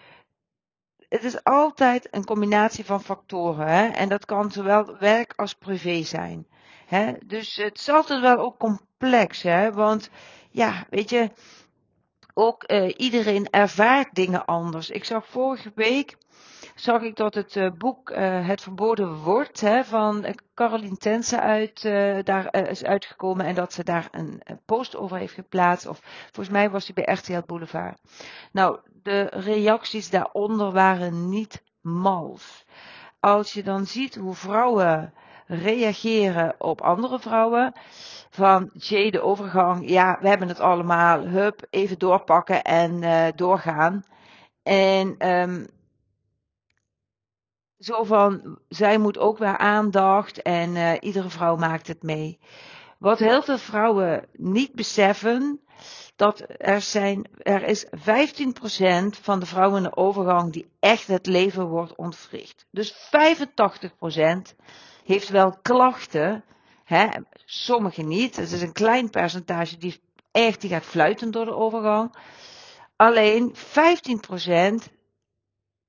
het 1.09 1.23
is 1.23 1.43
altijd 1.43 2.07
een 2.11 2.25
combinatie 2.25 2.85
van 2.85 3.01
factoren. 3.01 3.67
Hè? 3.67 3.87
En 3.87 4.09
dat 4.09 4.25
kan 4.25 4.51
zowel 4.51 4.97
werk 4.97 5.33
als 5.35 5.53
privé 5.53 6.03
zijn. 6.03 6.47
Hè? 6.85 7.13
Dus 7.25 7.55
het 7.55 7.77
is 7.77 7.89
altijd 7.89 8.21
wel 8.21 8.37
ook 8.37 8.57
complex. 8.57 9.41
Hè? 9.41 9.71
Want 9.71 10.09
ja, 10.49 10.85
weet 10.89 11.09
je, 11.09 11.31
ook 12.37 12.63
uh, 12.71 12.93
iedereen 12.97 13.49
ervaart 13.49 14.15
dingen 14.15 14.45
anders. 14.45 14.89
Ik 14.89 15.03
zag 15.05 15.27
vorige 15.27 15.71
week 15.75 16.17
zag 16.75 17.01
ik 17.01 17.15
dat 17.15 17.33
het 17.33 17.55
uh, 17.55 17.71
boek 17.77 18.09
uh, 18.09 18.47
Het 18.47 18.61
Verboden 18.61 19.13
Woord 19.13 19.61
hè, 19.61 19.83
van 19.83 20.25
Caroline 20.53 20.97
Tense 20.97 21.39
uit, 21.39 21.81
daar 22.25 22.69
is 22.69 22.83
uitgekomen 22.83 23.45
en 23.45 23.55
dat 23.55 23.73
ze 23.73 23.83
daar 23.83 24.07
een, 24.11 24.41
een, 24.43 24.59
post 24.65 24.95
over 24.95 25.17
heeft 25.17 25.33
geplaatst. 25.33 25.87
Of 25.87 25.99
volgens 26.23 26.49
mij 26.49 26.69
was 26.69 26.85
hij 26.85 27.03
bij 27.03 27.13
RTL 27.13 27.45
Boulevard. 27.45 27.99
Nou, 28.51 28.79
de 29.03 29.21
reacties 29.21 30.09
daaronder 30.09 30.71
waren 30.71 31.29
niet 31.29 31.63
mals. 31.81 32.65
Als 33.19 33.53
je 33.53 33.63
dan 33.63 33.85
ziet 33.85 34.15
hoe 34.15 34.35
vrouwen 34.35 35.13
reageren 35.47 36.55
op 36.57 36.81
andere 36.81 37.19
vrouwen, 37.19 37.73
van 38.29 38.69
Jay 38.73 39.09
de 39.09 39.21
overgang, 39.21 39.89
ja, 39.89 40.17
we 40.21 40.27
hebben 40.27 40.47
het 40.47 40.59
allemaal, 40.59 41.27
hup, 41.27 41.67
even 41.69 41.99
doorpakken 41.99 42.63
en 42.63 43.01
uh, 43.01 43.25
doorgaan. 43.35 44.03
En 44.63 45.29
um, 45.29 45.67
zo 47.79 48.03
van, 48.03 48.59
zij 48.69 48.97
moet 48.97 49.17
ook 49.17 49.37
weer 49.37 49.57
aandacht 49.57 50.41
en 50.41 50.75
uh, 50.75 50.93
iedere 50.99 51.29
vrouw 51.29 51.55
maakt 51.55 51.87
het 51.87 52.03
mee. 52.03 52.39
Wat 52.99 53.19
heel 53.19 53.43
veel 53.43 53.57
vrouwen 53.57 54.25
niet 54.33 54.73
beseffen, 54.73 55.61
dat 56.15 56.43
er, 56.57 56.81
zijn, 56.81 57.29
er 57.37 57.63
is 57.63 57.85
15% 57.85 57.89
van 59.21 59.39
de 59.39 59.45
vrouwen 59.45 59.77
in 59.77 59.83
de 59.83 59.95
overgang 59.95 60.53
die 60.53 60.69
echt 60.79 61.07
het 61.07 61.25
leven 61.25 61.67
wordt 61.67 61.95
ontwricht. 61.95 62.65
Dus 62.71 62.93
85% 62.93 64.55
heeft 65.07 65.29
wel 65.29 65.57
klachten, 65.61 66.43
hè, 66.83 67.07
sommigen 67.45 68.07
niet. 68.07 68.35
Het 68.35 68.51
is 68.51 68.61
een 68.61 68.73
klein 68.73 69.09
percentage 69.09 69.77
die 69.77 70.01
echt 70.31 70.61
die 70.61 70.69
gaat 70.69 70.83
fluiten 70.83 71.31
door 71.31 71.45
de 71.45 71.55
overgang. 71.55 72.15
Alleen 72.95 73.55
15%, 73.55 74.91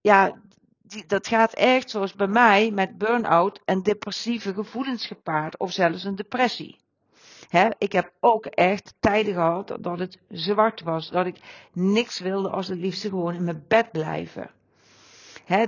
ja, 0.01 0.41
die, 0.83 1.07
dat 1.07 1.27
gaat 1.27 1.53
echt 1.53 1.91
zoals 1.91 2.15
bij 2.15 2.27
mij 2.27 2.71
met 2.71 2.99
burn-out 2.99 3.61
en 3.65 3.83
depressieve 3.83 4.55
gevoelens 4.55 5.07
gepaard 5.07 5.59
of 5.59 5.73
zelfs 5.73 6.05
een 6.05 6.17
depressie. 6.17 6.79
Ik 7.79 7.93
heb 7.93 8.13
ook 8.21 8.47
echt 8.47 8.95
tijden 9.01 9.35
gehad 9.35 9.77
dat 9.81 9.99
het 9.99 10.19
zwart 10.29 10.83
was. 10.83 11.11
Dat 11.11 11.27
ik 11.27 11.41
niks 11.73 12.19
wilde 12.19 12.49
als 12.49 12.69
het 12.69 12.79
liefste 12.79 13.09
gewoon 13.09 13.35
in 13.35 13.45
mijn 13.45 13.65
bed 13.69 13.93
blijven. 13.93 14.51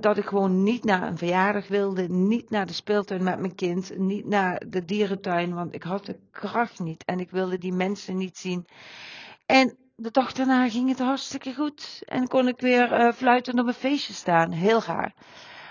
Dat 0.00 0.16
ik 0.16 0.24
gewoon 0.24 0.62
niet 0.62 0.84
naar 0.84 1.02
een 1.02 1.18
verjaardag 1.18 1.68
wilde, 1.68 2.08
niet 2.08 2.50
naar 2.50 2.66
de 2.66 2.72
speeltuin 2.72 3.22
met 3.22 3.38
mijn 3.38 3.54
kind, 3.54 3.98
niet 3.98 4.26
naar 4.26 4.62
de 4.68 4.84
dierentuin, 4.84 5.54
want 5.54 5.74
ik 5.74 5.82
had 5.82 6.06
de 6.06 6.18
kracht 6.30 6.78
niet 6.78 7.04
en 7.04 7.20
ik 7.20 7.30
wilde 7.30 7.58
die 7.58 7.72
mensen 7.72 8.16
niet 8.16 8.38
zien. 8.38 8.66
En 9.46 9.76
de 9.96 10.10
dag 10.10 10.32
daarna 10.32 10.68
ging 10.68 10.88
het 10.88 10.98
hartstikke 10.98 11.54
goed 11.54 12.02
en 12.04 12.28
kon 12.28 12.48
ik 12.48 12.60
weer 12.60 13.00
uh, 13.00 13.12
fluitend 13.12 13.60
op 13.60 13.66
een 13.66 13.74
feestje 13.74 14.12
staan. 14.12 14.50
Heel 14.50 14.82
raar. 14.82 15.14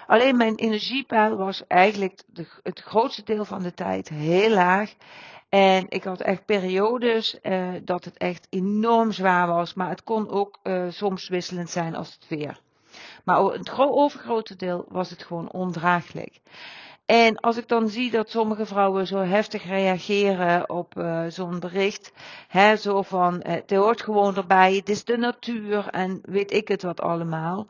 Alleen 0.07 0.37
mijn 0.37 0.55
energiepeil 0.55 1.37
was 1.37 1.67
eigenlijk 1.67 2.23
de, 2.27 2.47
het 2.63 2.79
grootste 2.79 3.23
deel 3.23 3.45
van 3.45 3.61
de 3.61 3.73
tijd 3.73 4.09
heel 4.09 4.49
laag. 4.49 4.93
En 5.49 5.85
ik 5.89 6.03
had 6.03 6.21
echt 6.21 6.45
periodes 6.45 7.39
uh, 7.41 7.69
dat 7.83 8.05
het 8.05 8.17
echt 8.17 8.47
enorm 8.49 9.11
zwaar 9.11 9.47
was. 9.47 9.73
Maar 9.73 9.89
het 9.89 10.03
kon 10.03 10.29
ook 10.29 10.59
uh, 10.63 10.85
soms 10.89 11.27
wisselend 11.27 11.69
zijn 11.69 11.95
als 11.95 12.13
het 12.13 12.27
weer. 12.27 12.59
Maar 13.23 13.43
het 13.43 13.77
overgrote 13.77 14.55
deel 14.55 14.85
was 14.87 15.09
het 15.09 15.23
gewoon 15.23 15.51
ondraaglijk. 15.51 16.39
En 17.09 17.39
als 17.39 17.57
ik 17.57 17.67
dan 17.67 17.89
zie 17.89 18.11
dat 18.11 18.29
sommige 18.29 18.65
vrouwen 18.65 19.07
zo 19.07 19.17
heftig 19.17 19.65
reageren 19.65 20.69
op 20.69 20.95
uh, 20.97 21.25
zo'n 21.27 21.59
bericht, 21.59 22.11
hè, 22.47 22.75
zo 22.75 23.01
van 23.01 23.39
het 23.43 23.71
hoort 23.71 24.01
gewoon 24.01 24.35
erbij, 24.35 24.75
het 24.75 24.89
is 24.89 25.03
de 25.03 25.17
natuur 25.17 25.87
en 25.87 26.21
weet 26.23 26.51
ik 26.51 26.67
het 26.67 26.81
wat 26.81 27.01
allemaal. 27.01 27.67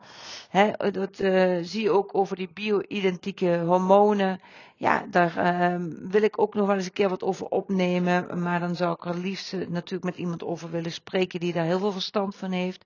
Hè, 0.48 0.90
dat 0.90 1.20
uh, 1.20 1.58
zie 1.62 1.82
je 1.82 1.90
ook 1.90 2.14
over 2.14 2.36
die 2.36 2.50
bio-identieke 2.54 3.62
hormonen. 3.66 4.40
Ja, 4.76 5.04
daar 5.10 5.36
uh, 5.36 5.86
wil 6.10 6.22
ik 6.22 6.40
ook 6.40 6.54
nog 6.54 6.66
wel 6.66 6.76
eens 6.76 6.86
een 6.86 6.92
keer 6.92 7.08
wat 7.08 7.22
over 7.22 7.46
opnemen, 7.46 8.42
maar 8.42 8.60
dan 8.60 8.74
zou 8.74 8.92
ik 8.92 9.04
er 9.04 9.18
liefst 9.18 9.56
natuurlijk 9.68 10.04
met 10.04 10.16
iemand 10.16 10.44
over 10.44 10.70
willen 10.70 10.92
spreken 10.92 11.40
die 11.40 11.52
daar 11.52 11.64
heel 11.64 11.78
veel 11.78 11.92
verstand 11.92 12.36
van 12.36 12.50
heeft. 12.50 12.84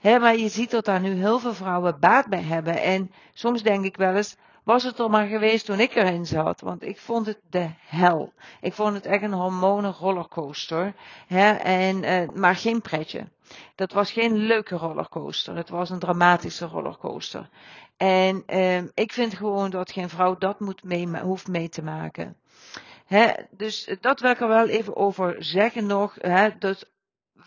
Hè, 0.00 0.18
maar 0.18 0.36
je 0.36 0.48
ziet 0.48 0.70
dat 0.70 0.84
daar 0.84 1.00
nu 1.00 1.10
heel 1.10 1.38
veel 1.38 1.54
vrouwen 1.54 2.00
baat 2.00 2.26
bij 2.26 2.42
hebben. 2.42 2.82
En 2.82 3.12
soms 3.32 3.62
denk 3.62 3.84
ik 3.84 3.96
wel 3.96 4.14
eens, 4.14 4.36
was 4.64 4.82
het 4.82 4.98
er 4.98 5.10
maar 5.10 5.26
geweest 5.26 5.64
toen 5.64 5.80
ik 5.80 5.94
erin 5.94 6.26
zat. 6.26 6.60
Want 6.60 6.82
ik 6.82 6.98
vond 6.98 7.26
het 7.26 7.40
de 7.50 7.68
hel. 7.86 8.32
Ik 8.60 8.72
vond 8.72 8.94
het 8.94 9.06
echt 9.06 9.22
een 9.22 9.32
hormonen 9.32 9.92
rollercoaster. 9.92 10.94
Hè, 11.26 11.50
en, 11.52 12.02
uh, 12.02 12.28
maar 12.34 12.56
geen 12.56 12.80
pretje. 12.80 13.28
Dat 13.74 13.92
was 13.92 14.12
geen 14.12 14.36
leuke 14.36 14.76
rollercoaster. 14.76 15.56
Het 15.56 15.68
was 15.68 15.90
een 15.90 15.98
dramatische 15.98 16.66
rollercoaster. 16.66 17.48
En 17.96 18.42
uh, 18.46 18.82
ik 18.94 19.12
vind 19.12 19.34
gewoon 19.34 19.70
dat 19.70 19.92
geen 19.92 20.08
vrouw 20.08 20.36
dat 20.38 20.60
moet 20.60 20.84
mee, 20.84 21.08
hoeft 21.18 21.48
mee 21.48 21.68
te 21.68 21.82
maken. 21.82 22.36
Hè, 23.06 23.32
dus 23.50 23.96
dat 24.00 24.20
wil 24.20 24.30
ik 24.30 24.40
er 24.40 24.48
wel 24.48 24.68
even 24.68 24.96
over 24.96 25.36
zeggen 25.38 25.86
nog. 25.86 26.14
Hè, 26.18 26.58
dat 26.58 26.88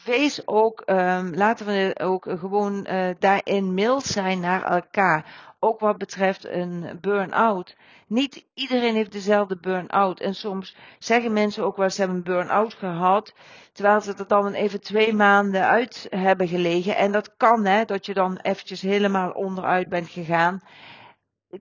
wees 0.05 0.47
ook, 0.47 0.83
um, 0.85 1.35
laten 1.35 1.65
we 1.65 1.95
ook 2.01 2.25
gewoon 2.39 2.85
uh, 2.89 3.09
daarin 3.19 3.73
mild 3.73 4.03
zijn 4.03 4.39
naar 4.39 4.63
elkaar. 4.63 5.47
Ook 5.59 5.79
wat 5.79 5.97
betreft 5.97 6.45
een 6.45 6.97
burn-out. 7.01 7.75
Niet 8.07 8.45
iedereen 8.53 8.95
heeft 8.95 9.11
dezelfde 9.11 9.57
burn-out. 9.57 10.19
En 10.19 10.35
soms 10.35 10.75
zeggen 10.99 11.33
mensen 11.33 11.63
ook 11.63 11.77
wel, 11.77 11.89
ze 11.89 11.99
hebben 11.99 12.17
een 12.17 12.23
burn-out 12.23 12.73
gehad. 12.73 13.33
Terwijl 13.71 14.01
ze 14.01 14.13
er 14.13 14.27
dan 14.27 14.53
even 14.53 14.81
twee 14.81 15.13
maanden 15.13 15.67
uit 15.67 16.07
hebben 16.09 16.47
gelegen. 16.47 16.95
En 16.95 17.11
dat 17.11 17.37
kan, 17.37 17.65
hè, 17.65 17.85
dat 17.85 18.05
je 18.05 18.13
dan 18.13 18.37
eventjes 18.37 18.81
helemaal 18.81 19.31
onderuit 19.31 19.89
bent 19.89 20.09
gegaan. 20.09 20.61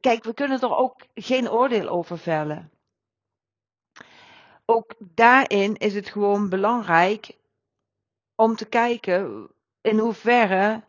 Kijk, 0.00 0.24
we 0.24 0.34
kunnen 0.34 0.60
er 0.60 0.76
ook 0.76 1.06
geen 1.14 1.50
oordeel 1.50 1.88
over 1.88 2.18
vellen. 2.18 2.70
Ook 4.64 4.94
daarin 4.98 5.76
is 5.76 5.94
het 5.94 6.08
gewoon 6.08 6.48
belangrijk 6.48 7.36
om 8.38 8.56
te 8.56 8.64
kijken 8.64 9.48
in 9.80 9.98
hoeverre, 9.98 10.82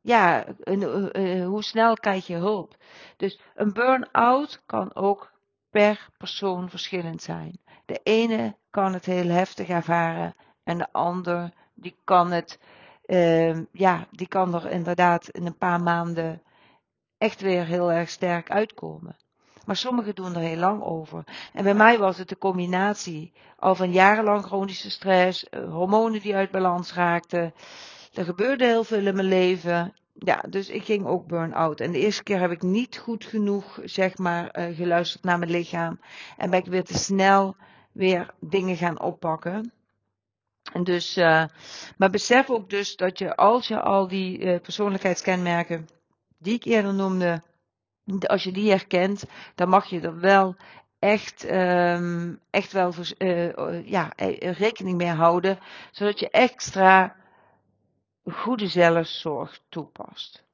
ja, 0.00 0.44
in, 0.62 0.82
uh, 0.82 1.46
hoe 1.46 1.62
snel 1.62 1.94
krijg 1.94 2.26
je 2.26 2.34
hulp. 2.34 2.76
Dus 3.16 3.40
een 3.54 3.72
burn-out 3.72 4.62
kan 4.66 4.94
ook 4.94 5.32
per 5.70 6.08
persoon 6.16 6.70
verschillend 6.70 7.22
zijn. 7.22 7.60
De 7.84 8.00
ene 8.02 8.56
kan 8.70 8.92
het 8.92 9.04
heel 9.04 9.28
heftig 9.28 9.68
ervaren 9.68 10.34
en 10.64 10.78
de 10.78 10.92
ander 10.92 11.52
die 11.74 11.96
kan 12.04 12.30
het, 12.30 12.60
uh, 13.06 13.64
ja, 13.72 14.06
die 14.10 14.28
kan 14.28 14.54
er 14.54 14.70
inderdaad 14.70 15.28
in 15.28 15.46
een 15.46 15.58
paar 15.58 15.82
maanden 15.82 16.42
echt 17.18 17.40
weer 17.40 17.64
heel 17.64 17.92
erg 17.92 18.08
sterk 18.08 18.50
uitkomen. 18.50 19.16
Maar 19.68 19.76
sommigen 19.76 20.14
doen 20.14 20.34
er 20.34 20.40
heel 20.40 20.56
lang 20.56 20.82
over. 20.82 21.24
En 21.52 21.64
bij 21.64 21.74
mij 21.74 21.98
was 21.98 22.18
het 22.18 22.28
de 22.28 22.38
combinatie 22.38 23.32
al 23.56 23.74
van 23.74 23.92
jarenlang 23.92 24.44
chronische 24.44 24.90
stress, 24.90 25.48
eh, 25.48 25.70
hormonen 25.70 26.20
die 26.20 26.34
uit 26.34 26.50
balans 26.50 26.94
raakten. 26.94 27.54
Er 28.14 28.24
gebeurde 28.24 28.64
heel 28.64 28.84
veel 28.84 29.06
in 29.06 29.14
mijn 29.14 29.26
leven. 29.26 29.94
Ja, 30.14 30.44
dus 30.48 30.68
ik 30.68 30.84
ging 30.84 31.06
ook 31.06 31.26
burn-out. 31.26 31.80
En 31.80 31.92
de 31.92 31.98
eerste 31.98 32.22
keer 32.22 32.40
heb 32.40 32.50
ik 32.50 32.62
niet 32.62 32.98
goed 32.98 33.24
genoeg, 33.24 33.80
zeg 33.84 34.18
maar, 34.18 34.58
uh, 34.58 34.76
geluisterd 34.76 35.24
naar 35.24 35.38
mijn 35.38 35.50
lichaam. 35.50 36.00
En 36.36 36.50
ben 36.50 36.58
ik 36.58 36.66
weer 36.66 36.84
te 36.84 36.98
snel 36.98 37.56
weer 37.92 38.34
dingen 38.40 38.76
gaan 38.76 39.00
oppakken. 39.00 39.72
En 40.72 40.84
dus, 40.84 41.16
uh, 41.16 41.44
maar 41.96 42.10
besef 42.10 42.50
ook 42.50 42.70
dus 42.70 42.96
dat 42.96 43.18
je 43.18 43.36
als 43.36 43.68
je 43.68 43.80
al 43.80 44.08
die 44.08 44.60
persoonlijkheidskenmerken 44.60 45.88
die 46.38 46.54
ik 46.54 46.64
eerder 46.64 46.94
noemde, 46.94 47.42
als 48.20 48.44
je 48.44 48.52
die 48.52 48.70
herkent, 48.70 49.24
dan 49.54 49.68
mag 49.68 49.86
je 49.86 50.00
er 50.00 50.20
wel 50.20 50.56
echt, 50.98 51.50
um, 51.50 52.40
echt 52.50 52.72
wel 52.72 52.92
uh, 53.18 53.88
ja, 53.88 54.12
eh, 54.14 54.52
rekening 54.52 54.96
mee 54.96 55.08
houden, 55.08 55.58
zodat 55.90 56.18
je 56.18 56.30
extra 56.30 57.16
goede 58.24 58.66
zelfzorg 58.66 59.60
toepast. 59.68 60.44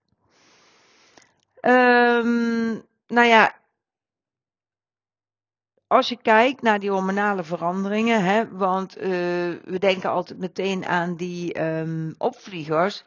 Um, 1.61 2.83
nou 3.07 3.27
ja, 3.27 3.55
als 5.87 6.09
je 6.09 6.17
kijkt 6.23 6.63
naar 6.63 6.81
die 6.81 6.91
hormonale 6.91 7.45
veranderingen, 7.45 8.25
hè, 8.25 8.49
want 8.49 8.97
uh, 8.97 9.05
we 9.65 9.79
denken 9.79 10.11
altijd 10.11 10.39
meteen 10.39 10.87
aan 10.87 11.15
die 11.17 11.61
um, 11.63 12.15
opvliegers, 12.19 13.05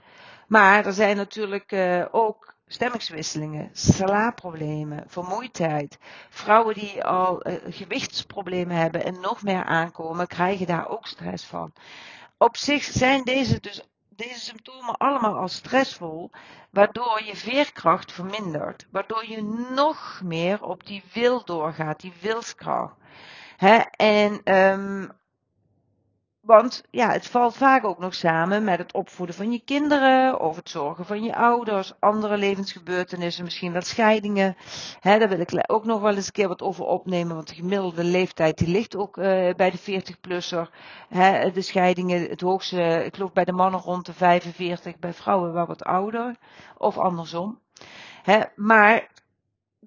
maar 0.48 0.86
er 0.86 0.94
zijn 0.94 1.16
natuurlijk 1.16 1.72
uh, 1.72 2.06
ook 2.12 2.57
stemmingswisselingen, 2.68 3.70
slaapproblemen, 3.74 5.04
vermoeidheid. 5.08 5.98
Vrouwen 6.30 6.74
die 6.74 7.04
al 7.04 7.48
uh, 7.48 7.54
gewichtsproblemen 7.70 8.76
hebben 8.76 9.04
en 9.04 9.20
nog 9.20 9.44
meer 9.44 9.64
aankomen, 9.64 10.28
krijgen 10.28 10.68
daar 10.68 10.90
ook 10.90 11.08
stress 11.08 11.46
van. 11.46 11.74
Op 12.38 12.58
zich 12.58 12.84
zijn 12.84 13.24
deze, 13.24 13.60
dus, 13.60 13.82
deze 14.10 14.40
symptomen 14.40 14.98
allemaal 14.98 15.38
al 15.38 15.48
stressvol, 15.48 16.32
waardoor 16.70 17.22
je 17.24 17.36
veerkracht 17.36 18.12
vermindert. 18.12 18.88
Waardoor 18.92 19.26
je 19.28 19.68
nog 19.76 20.22
meer 20.24 20.64
op 20.64 20.86
die 20.86 21.04
wil 21.14 21.46
doorgaat, 21.46 22.00
die 22.00 22.14
wilskracht. 22.22 22.96
Hè? 23.58 23.78
En 23.96 24.56
um, 24.56 25.12
want 26.48 26.84
ja, 26.92 27.12
het 27.12 27.28
valt 27.28 27.58
vaak 27.58 27.86
ook 27.86 28.00
nog 28.00 28.14
samen 28.16 28.64
met 28.64 28.78
het 28.78 28.94
opvoeden 28.94 29.36
van 29.36 29.52
je 29.52 29.62
kinderen 29.66 30.40
of 30.40 30.56
het 30.56 30.70
zorgen 30.70 31.06
van 31.06 31.24
je 31.24 31.36
ouders, 31.36 31.94
andere 32.00 32.38
levensgebeurtenissen, 32.38 33.44
misschien 33.44 33.72
wel 33.72 33.82
scheidingen. 33.82 34.56
He, 35.00 35.20
daar 35.20 35.30
wil 35.30 35.40
ik 35.40 35.64
ook 35.68 35.86
nog 35.86 36.02
wel 36.02 36.16
eens 36.16 36.26
een 36.26 36.32
keer 36.32 36.48
wat 36.48 36.62
over 36.62 36.86
opnemen, 36.86 37.36
want 37.36 37.48
de 37.48 37.56
gemiddelde 37.56 38.04
leeftijd 38.04 38.58
die 38.58 38.68
ligt 38.68 38.96
ook 38.96 39.18
uh, 39.18 39.24
bij 39.56 39.72
de 39.72 39.80
40-plusser. 39.80 40.70
De 41.54 41.62
scheidingen, 41.62 42.30
het 42.30 42.42
hoogste, 42.42 43.06
ik 43.06 43.16
geloof 43.16 43.34
bij 43.34 43.46
de 43.46 43.52
mannen 43.52 43.80
rond 43.80 44.06
de 44.06 44.14
45, 44.14 45.00
bij 45.00 45.14
vrouwen 45.14 45.54
wel 45.54 45.66
wat 45.66 45.84
ouder 45.84 46.36
of 46.78 46.98
andersom. 46.98 47.60
He, 48.24 48.42
maar 48.56 49.08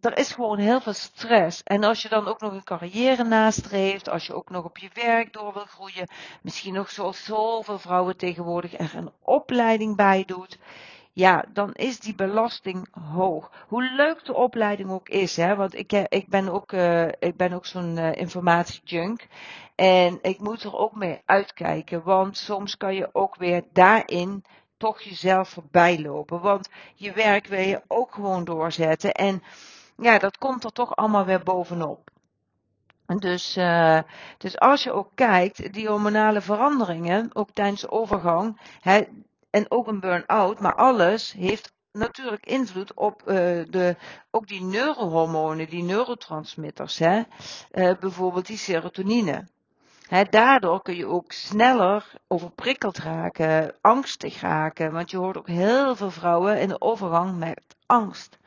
er 0.00 0.18
is 0.18 0.32
gewoon 0.32 0.58
heel 0.58 0.80
veel 0.80 0.92
stress. 0.92 1.62
En 1.62 1.84
als 1.84 2.02
je 2.02 2.08
dan 2.08 2.26
ook 2.26 2.40
nog 2.40 2.52
een 2.52 2.64
carrière 2.64 3.24
nastreeft, 3.24 4.08
als 4.08 4.26
je 4.26 4.34
ook 4.34 4.50
nog 4.50 4.64
op 4.64 4.78
je 4.78 4.90
werk 4.94 5.32
door 5.32 5.52
wil 5.52 5.64
groeien, 5.64 6.08
misschien 6.42 6.74
nog 6.74 6.90
zoals 6.90 7.24
zoveel 7.24 7.78
vrouwen 7.78 8.16
tegenwoordig 8.16 8.78
er 8.78 8.94
een 8.96 9.12
opleiding 9.22 9.96
bij 9.96 10.24
doet, 10.26 10.58
ja, 11.12 11.44
dan 11.52 11.72
is 11.72 12.00
die 12.00 12.14
belasting 12.14 12.88
hoog. 13.12 13.50
Hoe 13.68 13.82
leuk 13.82 14.24
de 14.24 14.34
opleiding 14.34 14.90
ook 14.90 15.08
is, 15.08 15.36
hè, 15.36 15.56
want 15.56 15.74
ik, 15.74 15.92
ik 15.92 16.28
ben 16.28 16.48
ook, 16.48 16.72
uh, 16.72 17.06
ik 17.06 17.36
ben 17.36 17.52
ook 17.52 17.66
zo'n 17.66 17.96
uh, 17.96 18.12
informatiejunk. 18.12 19.26
En 19.74 20.18
ik 20.22 20.40
moet 20.40 20.62
er 20.62 20.76
ook 20.76 20.94
mee 20.94 21.22
uitkijken, 21.24 22.02
want 22.02 22.36
soms 22.36 22.76
kan 22.76 22.94
je 22.94 23.08
ook 23.12 23.36
weer 23.36 23.62
daarin 23.72 24.44
toch 24.76 25.00
jezelf 25.00 25.48
voorbij 25.48 26.00
lopen. 26.00 26.40
Want 26.40 26.68
je 26.94 27.12
werk 27.12 27.46
wil 27.46 27.60
je 27.60 27.82
ook 27.86 28.14
gewoon 28.14 28.44
doorzetten. 28.44 29.12
En 29.12 29.42
ja, 30.00 30.18
dat 30.18 30.38
komt 30.38 30.64
er 30.64 30.72
toch 30.72 30.96
allemaal 30.96 31.24
weer 31.24 31.42
bovenop. 31.42 32.10
Dus, 33.18 33.56
uh, 33.56 33.98
dus 34.38 34.58
als 34.58 34.82
je 34.82 34.92
ook 34.92 35.10
kijkt, 35.14 35.72
die 35.72 35.88
hormonale 35.88 36.40
veranderingen, 36.40 37.30
ook 37.32 37.50
tijdens 37.52 37.80
de 37.80 37.90
overgang, 37.90 38.60
hè, 38.80 39.02
en 39.50 39.70
ook 39.70 39.86
een 39.86 40.00
burn-out, 40.00 40.60
maar 40.60 40.74
alles 40.74 41.32
heeft 41.32 41.72
natuurlijk 41.92 42.46
invloed 42.46 42.94
op 42.94 43.20
uh, 43.20 43.34
de, 43.70 43.96
ook 44.30 44.46
die 44.46 44.62
neurohormonen, 44.62 45.68
die 45.68 45.82
neurotransmitters, 45.82 46.98
hè, 46.98 47.22
uh, 47.72 47.90
bijvoorbeeld 48.00 48.46
die 48.46 48.58
serotonine. 48.58 49.48
Daardoor 50.30 50.82
kun 50.82 50.96
je 50.96 51.06
ook 51.06 51.32
sneller 51.32 52.12
overprikkeld 52.28 52.98
raken, 52.98 53.74
angstig 53.80 54.40
raken, 54.40 54.92
want 54.92 55.10
je 55.10 55.16
hoort 55.16 55.36
ook 55.36 55.48
heel 55.48 55.96
veel 55.96 56.10
vrouwen 56.10 56.60
in 56.60 56.68
de 56.68 56.80
overgang 56.80 57.38
met 57.38 57.60
angst. 57.86 58.38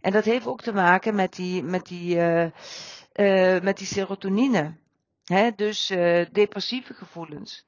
En 0.00 0.12
dat 0.12 0.24
heeft 0.24 0.46
ook 0.46 0.60
te 0.60 0.72
maken 0.72 1.14
met 1.14 1.34
die, 1.34 1.62
met 1.62 1.86
die, 1.86 2.16
uh, 2.16 2.44
uh, 3.14 3.60
met 3.60 3.78
die 3.78 3.86
serotonine. 3.86 4.76
Hè? 5.24 5.50
Dus 5.54 5.90
uh, 5.90 6.26
depressieve 6.32 6.94
gevoelens. 6.94 7.66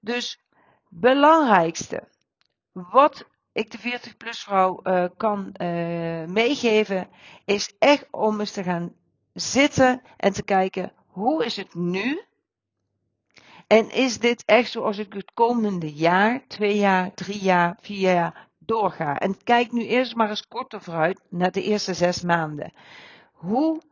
Dus 0.00 0.40
belangrijkste, 0.88 2.08
wat 2.72 3.24
ik 3.52 3.70
de 3.70 3.78
40-plus 3.78 4.42
vrouw 4.42 4.82
kan 5.16 5.54
meegeven, 6.28 7.08
is 7.44 7.74
echt 7.78 8.06
om 8.10 8.40
eens 8.40 8.50
te 8.50 8.62
gaan 8.62 8.94
zitten 9.32 10.02
en 10.16 10.32
te 10.32 10.42
kijken, 10.42 10.92
hoe 11.06 11.44
is 11.44 11.56
het 11.56 11.74
nu? 11.74 12.22
En 13.66 13.90
is 13.90 14.18
dit 14.18 14.44
echt 14.44 14.70
zoals 14.70 14.98
ik 14.98 15.12
het 15.12 15.32
komende 15.34 15.92
jaar, 15.92 16.46
twee 16.46 16.76
jaar, 16.76 17.14
drie 17.14 17.38
jaar, 17.38 17.78
vier 17.80 18.12
jaar 18.12 18.45
doorga. 18.66 19.18
En 19.18 19.42
kijk 19.44 19.72
nu 19.72 19.86
eerst 19.86 20.14
maar 20.14 20.28
eens 20.28 20.48
korter 20.48 20.82
vooruit 20.82 21.20
naar 21.28 21.50
de 21.50 21.62
eerste 21.62 21.94
zes 21.94 22.22
maanden. 22.22 22.72
Hoe 23.32 23.82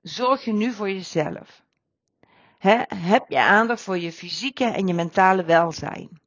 zorg 0.00 0.44
je 0.44 0.52
nu 0.52 0.72
voor 0.72 0.90
jezelf? 0.90 1.62
heb 2.88 3.24
je 3.28 3.40
aandacht 3.40 3.82
voor 3.82 3.98
je 3.98 4.12
fysieke 4.12 4.64
en 4.64 4.86
je 4.86 4.94
mentale 4.94 5.44
welzijn? 5.44 6.20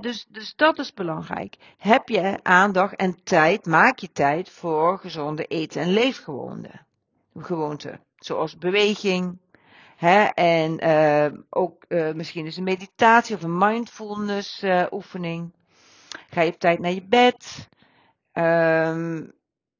dus, 0.00 0.26
dus 0.28 0.54
dat 0.56 0.78
is 0.78 0.92
belangrijk. 0.92 1.56
Heb 1.76 2.08
je 2.08 2.38
aandacht 2.42 2.96
en 2.96 3.22
tijd, 3.22 3.66
maak 3.66 3.98
je 3.98 4.12
tijd 4.12 4.50
voor 4.50 4.98
gezonde 4.98 5.44
eten- 5.44 5.82
en 5.82 5.88
leefgewoonten. 5.88 6.86
Zoals 8.16 8.58
beweging. 8.58 9.38
en 10.34 10.84
uh, 10.84 11.38
ook 11.50 11.84
uh, 11.88 12.12
misschien 12.12 12.46
is 12.46 12.56
een 12.56 12.64
meditatie 12.64 13.36
of 13.36 13.42
een 13.42 13.58
mindfulness 13.58 14.62
uh, 14.62 14.86
oefening. 14.90 15.52
Ga 16.30 16.40
je 16.40 16.52
op 16.52 16.58
tijd 16.58 16.78
naar 16.78 16.92
je 16.92 17.06
bed? 17.06 17.68
Um, 18.32 19.32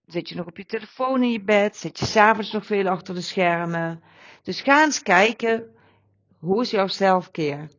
zit 0.06 0.28
je 0.28 0.34
nog 0.34 0.46
op 0.46 0.56
je 0.56 0.64
telefoon 0.64 1.22
in 1.22 1.30
je 1.30 1.42
bed? 1.42 1.76
Zit 1.76 1.98
je 1.98 2.04
s'avonds 2.04 2.52
nog 2.52 2.66
veel 2.66 2.88
achter 2.88 3.14
de 3.14 3.20
schermen? 3.20 4.02
Dus 4.42 4.60
ga 4.60 4.82
eens 4.82 5.02
kijken, 5.02 5.74
hoe 6.38 6.62
is 6.62 6.70
jouw 6.70 6.86
zelfkeer? 6.86 7.70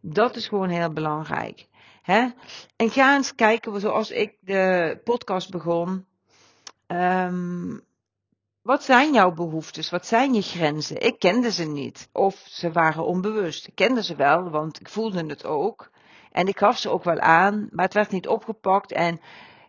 Dat 0.00 0.36
is 0.36 0.48
gewoon 0.48 0.68
heel 0.68 0.92
belangrijk. 0.92 1.66
Hè? 2.02 2.28
En 2.76 2.90
ga 2.90 3.14
eens 3.16 3.34
kijken, 3.34 3.80
zoals 3.80 4.10
ik 4.10 4.36
de 4.40 5.00
podcast 5.04 5.50
begon. 5.50 6.06
Um, 6.86 7.82
wat 8.62 8.84
zijn 8.84 9.12
jouw 9.12 9.32
behoeftes? 9.32 9.90
Wat 9.90 10.06
zijn 10.06 10.34
je 10.34 10.42
grenzen? 10.42 11.00
Ik 11.00 11.18
kende 11.18 11.52
ze 11.52 11.64
niet. 11.64 12.08
Of 12.12 12.44
ze 12.48 12.72
waren 12.72 13.06
onbewust. 13.06 13.66
Ik 13.66 13.74
kende 13.74 14.02
ze 14.02 14.16
wel, 14.16 14.50
want 14.50 14.80
ik 14.80 14.88
voelde 14.88 15.26
het 15.26 15.44
ook. 15.44 15.90
En 16.34 16.46
ik 16.46 16.58
gaf 16.58 16.78
ze 16.78 16.90
ook 16.90 17.04
wel 17.04 17.20
aan, 17.20 17.68
maar 17.70 17.84
het 17.84 17.94
werd 17.94 18.10
niet 18.10 18.28
opgepakt. 18.28 18.92
En 18.92 19.20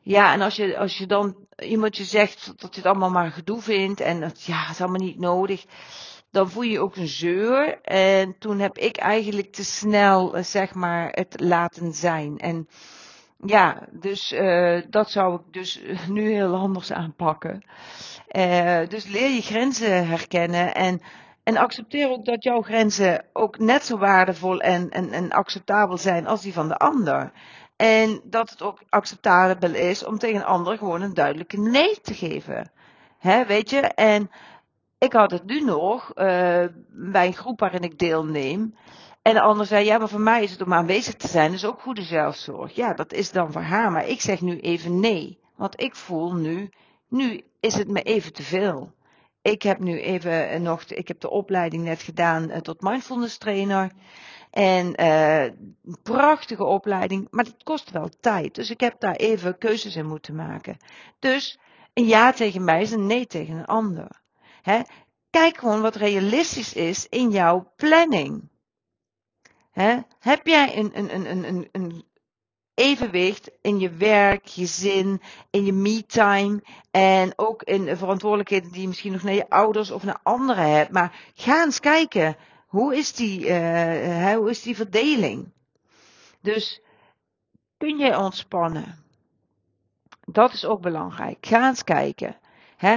ja, 0.01 0.33
en 0.33 0.41
als 0.41 0.55
je, 0.55 0.77
als 0.77 0.97
je 0.97 1.05
dan 1.05 1.35
iemand 1.57 1.97
je 1.97 2.03
zegt 2.03 2.45
dat 2.45 2.75
je 2.75 2.81
het 2.81 2.89
allemaal 2.89 3.09
maar 3.09 3.31
gedoe 3.31 3.61
vindt 3.61 3.99
en 3.99 4.19
dat, 4.19 4.43
ja, 4.43 4.61
het 4.61 4.71
is 4.71 4.81
allemaal 4.81 5.05
niet 5.05 5.19
nodig, 5.19 5.65
dan 6.31 6.49
voel 6.49 6.63
je 6.63 6.79
ook 6.79 6.95
een 6.95 7.07
zeur. 7.07 7.81
En 7.81 8.35
toen 8.39 8.59
heb 8.59 8.77
ik 8.77 8.97
eigenlijk 8.97 9.51
te 9.51 9.63
snel, 9.63 10.35
eh, 10.35 10.43
zeg 10.43 10.73
maar, 10.73 11.09
het 11.11 11.39
laten 11.39 11.93
zijn. 11.93 12.37
En 12.37 12.67
ja, 13.45 13.87
dus 13.91 14.31
uh, 14.31 14.81
dat 14.89 15.11
zou 15.11 15.35
ik 15.35 15.53
dus 15.53 15.81
nu 16.09 16.31
heel 16.31 16.55
anders 16.55 16.91
aanpakken. 16.91 17.63
Dus 18.87 19.05
leer 19.05 19.29
je 19.29 19.41
grenzen 19.41 20.07
herkennen 20.07 20.75
en, 20.75 21.01
en 21.45 21.57
accepteer 21.57 22.09
ook 22.09 22.25
dat 22.25 22.43
jouw 22.43 22.61
grenzen 22.61 23.25
ook 23.33 23.59
net 23.59 23.85
zo 23.85 23.97
waardevol 23.97 24.61
en, 24.61 24.89
en, 24.89 25.11
en 25.11 25.31
acceptabel 25.31 25.97
zijn 25.97 26.27
als 26.27 26.41
die 26.41 26.53
van 26.53 26.67
de 26.67 26.77
ander. 26.77 27.31
En 27.75 28.21
dat 28.23 28.49
het 28.49 28.61
ook 28.61 28.81
acceptabel 28.89 29.73
is 29.73 30.05
om 30.05 30.17
tegen 30.17 30.35
een 30.35 30.45
ander 30.45 30.77
gewoon 30.77 31.01
een 31.01 31.13
duidelijke 31.13 31.57
nee 31.57 32.01
te 32.01 32.13
geven. 32.13 32.71
Hè, 33.19 33.45
weet 33.45 33.69
je? 33.69 33.79
En 33.79 34.31
ik 34.97 35.13
had 35.13 35.31
het 35.31 35.45
nu 35.45 35.63
nog 35.63 36.09
uh, 36.09 36.15
bij 36.89 37.25
een 37.25 37.33
groep 37.33 37.59
waarin 37.59 37.83
ik 37.83 37.99
deelneem. 37.99 38.75
En 39.21 39.33
de 39.33 39.41
ander 39.41 39.65
zei, 39.65 39.85
ja, 39.85 39.97
maar 39.97 40.09
voor 40.09 40.19
mij 40.19 40.43
is 40.43 40.51
het 40.51 40.61
om 40.61 40.73
aanwezig 40.73 41.13
te 41.13 41.27
zijn, 41.27 41.51
dus 41.51 41.65
ook 41.65 41.81
goede 41.81 42.03
zelfzorg. 42.03 42.75
Ja, 42.75 42.93
dat 42.93 43.13
is 43.13 43.31
dan 43.31 43.51
voor 43.51 43.61
haar, 43.61 43.91
maar 43.91 44.07
ik 44.07 44.21
zeg 44.21 44.41
nu 44.41 44.59
even 44.59 44.99
nee. 44.99 45.39
Want 45.55 45.81
ik 45.81 45.95
voel 45.95 46.33
nu, 46.33 46.69
nu 47.07 47.43
is 47.59 47.73
het 47.75 47.87
me 47.87 48.01
even 48.01 48.33
te 48.33 48.43
veel. 48.43 48.93
Ik 49.45 49.61
heb 49.61 49.79
nu 49.79 49.99
even 49.99 50.61
nog, 50.61 50.83
ik 50.83 51.07
heb 51.07 51.19
de 51.19 51.29
opleiding 51.29 51.83
net 51.83 52.01
gedaan 52.01 52.49
uh, 52.49 52.57
tot 52.57 52.81
mindfulness 52.81 53.37
trainer. 53.37 53.91
En 54.51 55.01
uh, 55.01 55.43
een 55.43 55.97
prachtige 56.03 56.63
opleiding, 56.63 57.27
maar 57.31 57.45
het 57.45 57.63
kost 57.63 57.91
wel 57.91 58.09
tijd. 58.19 58.55
Dus 58.55 58.69
ik 58.69 58.79
heb 58.79 58.99
daar 58.99 59.15
even 59.15 59.57
keuzes 59.57 59.95
in 59.95 60.05
moeten 60.05 60.35
maken. 60.35 60.77
Dus 61.19 61.59
een 61.93 62.05
ja 62.05 62.31
tegen 62.31 62.63
mij 62.63 62.81
is 62.81 62.91
een 62.91 63.05
nee 63.05 63.27
tegen 63.27 63.57
een 63.57 63.65
ander. 63.65 64.21
He, 64.61 64.81
kijk 65.29 65.57
gewoon 65.57 65.81
wat 65.81 65.95
realistisch 65.95 66.73
is 66.73 67.07
in 67.09 67.29
jouw 67.29 67.73
planning. 67.75 68.49
He, 69.71 69.97
heb 70.19 70.47
jij 70.47 70.77
een, 70.77 70.91
een, 70.93 71.15
een, 71.15 71.43
een, 71.47 71.69
een 71.71 72.05
evenwicht 72.75 73.51
in 73.61 73.79
je 73.79 73.89
werk, 73.89 74.45
je 74.45 74.65
zin, 74.65 75.21
in 75.49 75.65
je 75.65 75.73
me-time 75.73 76.63
en 76.91 77.33
ook 77.35 77.63
in 77.63 77.97
verantwoordelijkheden 77.97 78.71
die 78.71 78.81
je 78.81 78.87
misschien 78.87 79.11
nog 79.11 79.23
naar 79.23 79.33
je 79.33 79.49
ouders 79.49 79.91
of 79.91 80.03
naar 80.03 80.19
anderen 80.23 80.71
hebt. 80.71 80.91
Maar 80.91 81.31
ga 81.35 81.63
eens 81.63 81.79
kijken, 81.79 82.35
hoe 82.67 82.95
is 82.95 83.13
die, 83.13 83.39
uh, 83.39 84.33
hoe 84.33 84.49
is 84.49 84.61
die 84.61 84.75
verdeling? 84.75 85.51
Dus 86.41 86.81
kun 87.77 87.97
je 87.97 88.17
ontspannen? 88.17 89.03
Dat 90.25 90.53
is 90.53 90.65
ook 90.65 90.81
belangrijk. 90.81 91.45
Ga 91.45 91.67
eens 91.67 91.83
kijken. 91.83 92.37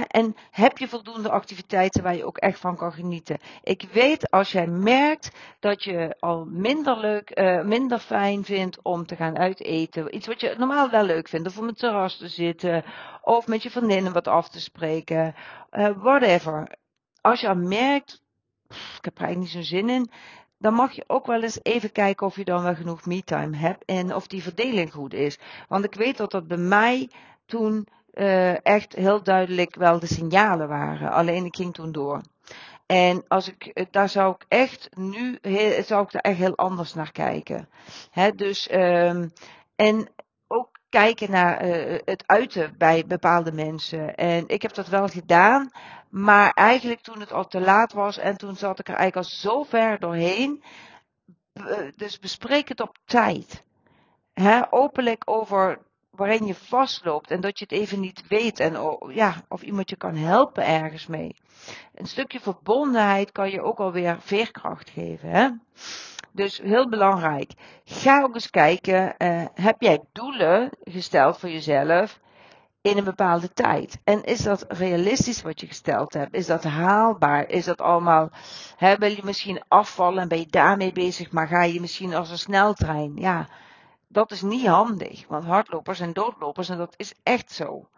En 0.07 0.35
heb 0.51 0.77
je 0.77 0.87
voldoende 0.87 1.29
activiteiten 1.29 2.03
waar 2.03 2.15
je 2.15 2.25
ook 2.25 2.37
echt 2.37 2.59
van 2.59 2.75
kan 2.75 2.91
genieten? 2.91 3.37
Ik 3.63 3.87
weet 3.91 4.31
als 4.31 4.51
jij 4.51 4.67
merkt 4.67 5.31
dat 5.59 5.83
je 5.83 6.15
al 6.19 6.45
minder 6.45 6.99
leuk, 6.99 7.39
uh, 7.39 7.63
minder 7.63 7.99
fijn 7.99 8.43
vindt 8.43 8.81
om 8.81 9.05
te 9.05 9.15
gaan 9.15 9.37
uiteten. 9.37 10.15
Iets 10.15 10.27
wat 10.27 10.41
je 10.41 10.55
normaal 10.57 10.89
wel 10.89 11.03
leuk 11.03 11.27
vindt. 11.27 11.47
Of 11.47 11.57
om 11.57 11.67
een 11.67 11.75
terras 11.75 12.17
te 12.17 12.27
zitten. 12.27 12.83
Of 13.21 13.47
met 13.47 13.63
je 13.63 13.69
vriendinnen 13.69 14.13
wat 14.13 14.27
af 14.27 14.49
te 14.49 14.61
spreken. 14.61 15.35
Uh, 15.71 15.89
whatever. 15.97 16.77
Als 17.21 17.39
je 17.39 17.53
merkt, 17.55 18.21
ik 18.67 19.05
heb 19.05 19.17
er 19.17 19.23
eigenlijk 19.23 19.39
niet 19.39 19.49
zo'n 19.49 19.79
zin 19.79 19.89
in 19.89 20.11
dan 20.59 20.73
mag 20.73 20.91
je 20.91 21.03
ook 21.07 21.25
wel 21.25 21.41
eens 21.41 21.59
even 21.63 21.91
kijken 21.91 22.27
of 22.27 22.35
je 22.35 22.43
dan 22.45 22.63
wel 22.63 22.75
genoeg 22.75 23.05
me-time 23.05 23.57
hebt 23.57 23.85
en 23.85 24.15
of 24.15 24.27
die 24.27 24.43
verdeling 24.43 24.93
goed 24.93 25.13
is. 25.13 25.39
Want 25.67 25.85
ik 25.85 25.93
weet 25.93 26.17
dat 26.17 26.31
dat 26.31 26.47
bij 26.47 26.57
mij 26.57 27.09
toen 27.45 27.87
uh, 28.13 28.65
echt 28.65 28.93
heel 28.93 29.23
duidelijk 29.23 29.75
wel 29.75 29.99
de 29.99 30.07
signalen 30.07 30.67
waren. 30.67 31.11
Alleen 31.11 31.45
ik 31.45 31.55
ging 31.55 31.73
toen 31.73 31.91
door. 31.91 32.21
En 32.85 33.23
als 33.27 33.47
ik, 33.47 33.65
eh, 33.65 33.85
daar 33.91 34.09
zou 34.09 34.33
ik 34.33 34.45
echt 34.47 34.89
nu, 34.95 35.37
heel, 35.41 35.83
zou 35.83 36.03
ik 36.03 36.11
daar 36.11 36.21
echt 36.21 36.37
heel 36.37 36.55
anders 36.55 36.93
naar 36.93 37.11
kijken. 37.11 37.69
He, 38.11 38.31
dus, 38.31 38.71
um, 38.71 39.33
en 39.75 40.09
ook 40.47 40.79
kijken 40.89 41.31
naar 41.31 41.67
uh, 41.67 41.99
het 42.05 42.23
uiten 42.25 42.75
bij 42.77 43.05
bepaalde 43.07 43.51
mensen. 43.51 44.15
En 44.15 44.47
ik 44.47 44.61
heb 44.61 44.73
dat 44.73 44.87
wel 44.87 45.07
gedaan, 45.07 45.71
maar 46.09 46.51
eigenlijk 46.51 47.01
toen 47.01 47.19
het 47.19 47.31
al 47.31 47.47
te 47.47 47.59
laat 47.59 47.93
was 47.93 48.17
en 48.17 48.37
toen 48.37 48.55
zat 48.55 48.79
ik 48.79 48.87
er 48.87 48.95
eigenlijk 48.95 49.27
al 49.27 49.37
zo 49.39 49.63
ver 49.63 49.99
doorheen. 49.99 50.63
Dus 51.95 52.19
bespreek 52.19 52.67
het 52.67 52.81
op 52.81 52.97
tijd. 53.05 53.63
He, 54.33 54.61
openlijk 54.71 55.21
over 55.25 55.79
waarin 56.19 56.45
je 56.45 56.55
vastloopt 56.55 57.31
en 57.31 57.41
dat 57.41 57.59
je 57.59 57.65
het 57.69 57.79
even 57.79 57.99
niet 57.99 58.27
weet 58.27 58.59
en 58.59 58.97
ja, 59.07 59.35
of 59.47 59.61
iemand 59.61 59.89
je 59.89 59.95
kan 59.95 60.15
helpen 60.15 60.65
ergens 60.65 61.07
mee. 61.07 61.35
Een 61.95 62.07
stukje 62.07 62.39
verbondenheid 62.39 63.31
kan 63.31 63.49
je 63.49 63.61
ook 63.61 63.79
alweer 63.79 64.17
veerkracht 64.19 64.89
geven. 64.89 65.29
Hè? 65.29 65.49
Dus 66.31 66.57
heel 66.63 66.89
belangrijk. 66.89 67.51
Ga 67.83 68.21
ook 68.21 68.33
eens 68.33 68.49
kijken, 68.49 69.15
uh, 69.17 69.45
heb 69.53 69.81
jij 69.81 69.99
doelen 70.11 70.69
gesteld 70.83 71.39
voor 71.39 71.49
jezelf 71.49 72.19
in 72.81 72.97
een 72.97 73.03
bepaalde 73.03 73.53
tijd? 73.53 73.99
En 74.03 74.23
is 74.23 74.43
dat 74.43 74.65
realistisch 74.67 75.41
wat 75.41 75.59
je 75.59 75.67
gesteld 75.67 76.13
hebt? 76.13 76.33
Is 76.33 76.45
dat 76.45 76.63
haalbaar? 76.63 77.49
Is 77.49 77.65
dat 77.65 77.81
allemaal, 77.81 78.29
hè, 78.75 78.95
wil 78.95 79.11
je 79.11 79.21
misschien 79.23 79.63
afvallen 79.67 80.21
en 80.21 80.27
ben 80.27 80.39
je 80.39 80.47
daarmee 80.49 80.91
bezig, 80.91 81.31
maar 81.31 81.47
ga 81.47 81.63
je 81.63 81.81
misschien 81.81 82.15
als 82.15 82.29
een 82.31 82.37
sneltrein? 82.37 83.11
Ja, 83.15 83.47
dat 84.09 84.31
is 84.31 84.41
niet 84.41 84.65
handig, 84.65 85.27
want 85.27 85.45
hardlopers 85.45 85.97
zijn 85.97 86.13
doodlopers 86.13 86.69
en 86.69 86.77
dat 86.77 86.93
is 86.97 87.13
echt 87.23 87.51
zo. 87.51 87.89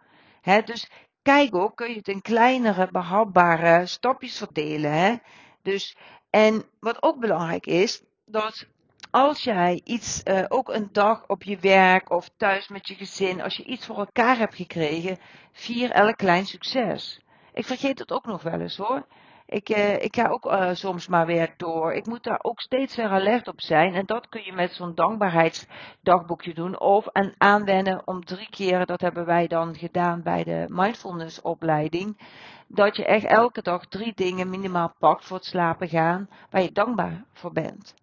Dus 0.64 0.90
kijk 1.22 1.54
ook, 1.54 1.76
kun 1.76 1.88
je 1.88 1.96
het 1.96 2.08
in 2.08 2.22
kleinere, 2.22 2.88
behapbare 2.90 3.86
stapjes 3.86 4.38
verdelen. 4.38 5.22
Dus, 5.62 5.96
en 6.30 6.64
wat 6.80 7.02
ook 7.02 7.20
belangrijk 7.20 7.66
is, 7.66 8.02
dat 8.24 8.66
als 9.10 9.42
jij 9.42 9.80
iets, 9.84 10.20
uh, 10.24 10.44
ook 10.48 10.68
een 10.68 10.88
dag 10.92 11.24
op 11.26 11.42
je 11.42 11.58
werk 11.58 12.10
of 12.10 12.30
thuis 12.36 12.68
met 12.68 12.88
je 12.88 12.94
gezin, 12.94 13.42
als 13.42 13.56
je 13.56 13.64
iets 13.64 13.86
voor 13.86 13.98
elkaar 13.98 14.38
hebt 14.38 14.54
gekregen, 14.54 15.18
vier 15.52 15.90
elk 15.90 16.16
klein 16.16 16.46
succes. 16.46 17.20
Ik 17.52 17.66
vergeet 17.66 17.98
het 17.98 18.12
ook 18.12 18.26
nog 18.26 18.42
wel 18.42 18.60
eens 18.60 18.76
hoor. 18.76 19.06
Ik, 19.52 19.68
uh, 19.68 20.02
ik 20.02 20.16
ga 20.16 20.28
ook 20.28 20.44
uh, 20.44 20.70
soms 20.72 21.08
maar 21.08 21.26
weer 21.26 21.54
door. 21.56 21.92
Ik 21.92 22.06
moet 22.06 22.24
daar 22.24 22.38
ook 22.42 22.60
steeds 22.60 22.96
weer 22.96 23.08
alert 23.08 23.48
op 23.48 23.60
zijn. 23.60 23.94
En 23.94 24.06
dat 24.06 24.28
kun 24.28 24.44
je 24.44 24.52
met 24.52 24.72
zo'n 24.72 24.94
dankbaarheidsdagboekje 24.94 26.54
doen. 26.54 26.80
Of 26.80 27.06
en 27.06 27.34
aanwennen 27.38 28.06
om 28.06 28.24
drie 28.24 28.48
keer, 28.50 28.86
dat 28.86 29.00
hebben 29.00 29.26
wij 29.26 29.46
dan 29.46 29.76
gedaan 29.76 30.22
bij 30.22 30.44
de 30.44 30.64
mindfulness 30.68 31.40
opleiding. 31.40 32.18
Dat 32.66 32.96
je 32.96 33.04
echt 33.04 33.24
elke 33.24 33.62
dag 33.62 33.86
drie 33.86 34.12
dingen 34.14 34.50
minimaal 34.50 34.94
pakt 34.98 35.24
voor 35.24 35.36
het 35.36 35.46
slapen 35.46 35.88
gaan, 35.88 36.28
waar 36.50 36.62
je 36.62 36.72
dankbaar 36.72 37.24
voor 37.32 37.52
bent. 37.52 37.94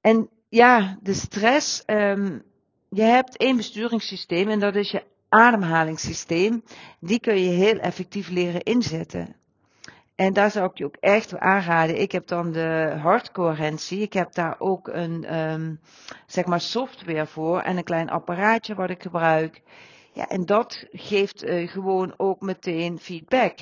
En 0.00 0.28
ja, 0.48 0.98
de 1.02 1.14
stress. 1.14 1.82
Um, 1.86 2.42
je 2.88 3.02
hebt 3.02 3.36
één 3.36 3.56
besturingssysteem 3.56 4.48
en 4.48 4.60
dat 4.60 4.74
is 4.74 4.90
je 4.90 5.02
ademhalingssysteem, 5.30 6.62
die 7.00 7.20
kun 7.20 7.40
je 7.40 7.50
heel 7.50 7.78
effectief 7.78 8.28
leren 8.28 8.62
inzetten. 8.62 9.36
En 10.14 10.32
daar 10.32 10.50
zou 10.50 10.70
ik 10.70 10.78
je 10.78 10.84
ook 10.84 10.96
echt 10.96 11.38
aanraden. 11.38 12.00
Ik 12.00 12.12
heb 12.12 12.26
dan 12.26 12.52
de 12.52 12.96
hartcoherentie. 13.02 14.00
Ik 14.00 14.12
heb 14.12 14.32
daar 14.32 14.56
ook 14.58 14.88
een, 14.88 15.38
um, 15.38 15.80
zeg 16.26 16.46
maar, 16.46 16.60
software 16.60 17.26
voor 17.26 17.60
en 17.60 17.76
een 17.76 17.84
klein 17.84 18.10
apparaatje 18.10 18.74
wat 18.74 18.90
ik 18.90 19.02
gebruik. 19.02 19.62
Ja, 20.12 20.28
en 20.28 20.46
dat 20.46 20.86
geeft 20.90 21.44
uh, 21.44 21.68
gewoon 21.68 22.14
ook 22.16 22.40
meteen 22.40 22.98
feedback. 22.98 23.58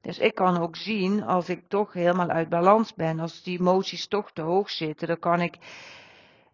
Dus 0.00 0.18
ik 0.18 0.34
kan 0.34 0.58
ook 0.58 0.76
zien 0.76 1.22
als 1.22 1.48
ik 1.48 1.62
toch 1.68 1.92
helemaal 1.92 2.28
uit 2.28 2.48
balans 2.48 2.94
ben, 2.94 3.20
als 3.20 3.42
die 3.42 3.58
emoties 3.58 4.06
toch 4.06 4.32
te 4.32 4.42
hoog 4.42 4.70
zitten, 4.70 5.08
dan 5.08 5.18
kan 5.18 5.40
ik. 5.40 5.56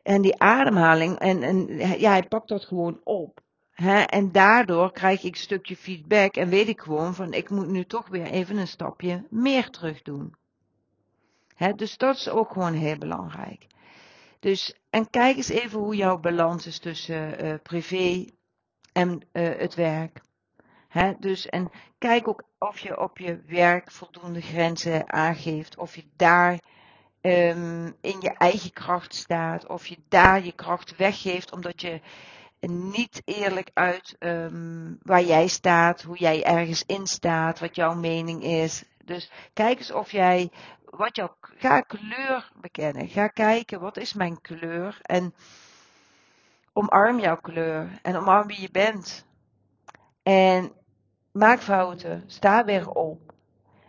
En 0.02 0.22
die 0.22 0.40
ademhaling, 0.40 1.18
en, 1.18 1.42
en 1.42 1.66
ja, 1.98 2.10
hij 2.10 2.22
pakt 2.22 2.48
dat 2.48 2.64
gewoon 2.64 3.00
op. 3.04 3.40
En 3.86 4.32
daardoor 4.32 4.92
krijg 4.92 5.22
ik 5.22 5.34
een 5.34 5.40
stukje 5.40 5.76
feedback 5.76 6.36
en 6.36 6.48
weet 6.48 6.68
ik 6.68 6.80
gewoon 6.80 7.14
van 7.14 7.32
ik 7.32 7.50
moet 7.50 7.68
nu 7.68 7.84
toch 7.84 8.08
weer 8.08 8.26
even 8.26 8.56
een 8.56 8.68
stapje 8.68 9.26
meer 9.30 9.70
terug 9.70 10.02
doen. 10.02 10.34
Dus 11.76 11.96
dat 11.96 12.16
is 12.16 12.28
ook 12.28 12.52
gewoon 12.52 12.74
heel 12.74 12.98
belangrijk. 12.98 13.66
Dus, 14.40 14.74
en 14.90 15.10
kijk 15.10 15.36
eens 15.36 15.48
even 15.48 15.78
hoe 15.78 15.96
jouw 15.96 16.18
balans 16.18 16.66
is 16.66 16.78
tussen 16.78 17.44
uh, 17.44 17.54
privé 17.62 18.24
en 18.92 19.20
uh, 19.32 19.48
het 19.58 19.74
werk. 19.74 20.20
Dus, 21.18 21.46
en 21.46 21.70
kijk 21.98 22.28
ook 22.28 22.42
of 22.58 22.78
je 22.78 23.00
op 23.00 23.18
je 23.18 23.40
werk 23.46 23.90
voldoende 23.90 24.40
grenzen 24.40 25.12
aangeeft, 25.12 25.76
of 25.76 25.96
je 25.96 26.04
daar 26.16 26.52
um, 27.20 27.96
in 28.00 28.20
je 28.20 28.34
eigen 28.38 28.72
kracht 28.72 29.14
staat, 29.14 29.66
of 29.66 29.86
je 29.86 29.96
daar 30.08 30.44
je 30.44 30.52
kracht 30.52 30.96
weggeeft 30.96 31.52
omdat 31.52 31.80
je 31.80 32.00
niet 32.60 33.22
eerlijk 33.24 33.70
uit 33.74 34.16
um, 34.18 34.98
waar 35.02 35.22
jij 35.22 35.46
staat, 35.46 36.02
hoe 36.02 36.18
jij 36.18 36.44
ergens 36.44 36.82
in 36.86 37.06
staat, 37.06 37.58
wat 37.58 37.74
jouw 37.74 37.94
mening 37.94 38.42
is. 38.42 38.84
Dus 39.04 39.30
kijk 39.52 39.78
eens 39.78 39.92
of 39.92 40.10
jij, 40.10 40.50
wat 40.84 41.16
jouw, 41.16 41.36
ga 41.40 41.80
kleur 41.80 42.52
bekennen. 42.60 43.08
Ga 43.08 43.28
kijken, 43.28 43.80
wat 43.80 43.96
is 43.96 44.12
mijn 44.12 44.40
kleur? 44.40 44.98
En 45.02 45.34
omarm 46.72 47.18
jouw 47.20 47.40
kleur. 47.40 47.98
En 48.02 48.16
omarm 48.16 48.46
wie 48.46 48.60
je 48.60 48.70
bent. 48.70 49.26
En 50.22 50.72
maak 51.32 51.60
fouten. 51.60 52.24
Sta 52.26 52.64
weer 52.64 52.90
op. 52.90 53.32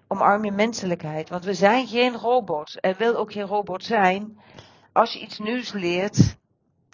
Omarm 0.07 0.45
je 0.45 0.51
menselijkheid. 0.51 1.29
Want 1.29 1.45
we 1.45 1.53
zijn 1.53 1.87
geen 1.87 2.15
robots. 2.15 2.75
En 2.75 2.97
wil 2.97 3.15
ook 3.15 3.31
geen 3.31 3.47
robot 3.47 3.83
zijn. 3.83 4.39
Als 4.91 5.13
je 5.13 5.19
iets 5.19 5.39
nieuws 5.39 5.71
leert, 5.71 6.37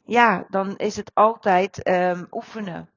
ja, 0.05 0.45
dan 0.49 0.77
is 0.77 0.95
het 0.95 1.11
altijd 1.13 1.87
um, 1.87 2.27
oefenen. 2.31 2.89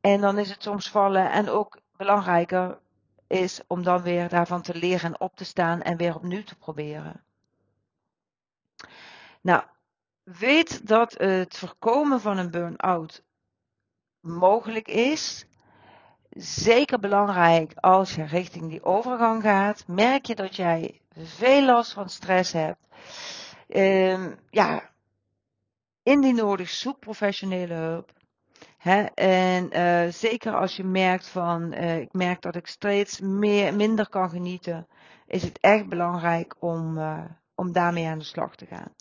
En 0.00 0.20
dan 0.20 0.38
is 0.38 0.50
het 0.50 0.62
soms 0.62 0.90
vallen. 0.90 1.30
En 1.30 1.48
ook 1.48 1.80
belangrijker 1.96 2.78
is 3.26 3.60
om 3.66 3.82
dan 3.82 4.02
weer 4.02 4.28
daarvan 4.28 4.62
te 4.62 4.74
leren 4.74 5.12
en 5.12 5.20
op 5.20 5.36
te 5.36 5.44
staan 5.44 5.82
en 5.82 5.96
weer 5.96 6.14
opnieuw 6.14 6.42
te 6.42 6.56
proberen. 6.56 7.24
Nou, 9.40 9.62
weet 10.22 10.86
dat 10.86 11.12
het 11.18 11.56
voorkomen 11.56 12.20
van 12.20 12.38
een 12.38 12.50
burn-out 12.50 13.24
mogelijk 14.20 14.88
is. 14.88 15.46
Zeker 16.36 16.98
belangrijk 16.98 17.72
als 17.74 18.14
je 18.14 18.24
richting 18.24 18.68
die 18.68 18.84
overgang 18.84 19.42
gaat. 19.42 19.84
Merk 19.86 20.24
je 20.24 20.34
dat 20.34 20.56
jij 20.56 21.00
veel 21.16 21.64
last 21.64 21.92
van 21.92 22.08
stress 22.08 22.52
hebt. 22.52 22.78
Um, 23.68 24.38
ja, 24.50 24.90
indien 26.04 26.34
nodig, 26.34 26.70
zoek 26.70 26.98
professionele 26.98 27.74
hulp. 27.74 28.12
en 29.14 29.76
uh, 29.76 30.12
zeker 30.12 30.56
als 30.56 30.76
je 30.76 30.84
merkt 30.84 31.28
van, 31.28 31.74
uh, 31.74 32.00
ik 32.00 32.12
merk 32.12 32.42
dat 32.42 32.54
ik 32.54 32.66
steeds 32.66 33.20
meer, 33.20 33.74
minder 33.74 34.08
kan 34.08 34.30
genieten, 34.30 34.86
is 35.26 35.42
het 35.42 35.58
echt 35.60 35.88
belangrijk 35.88 36.54
om, 36.58 36.98
uh, 36.98 37.24
om 37.54 37.72
daarmee 37.72 38.06
aan 38.06 38.18
de 38.18 38.24
slag 38.24 38.56
te 38.56 38.66
gaan. 38.66 38.94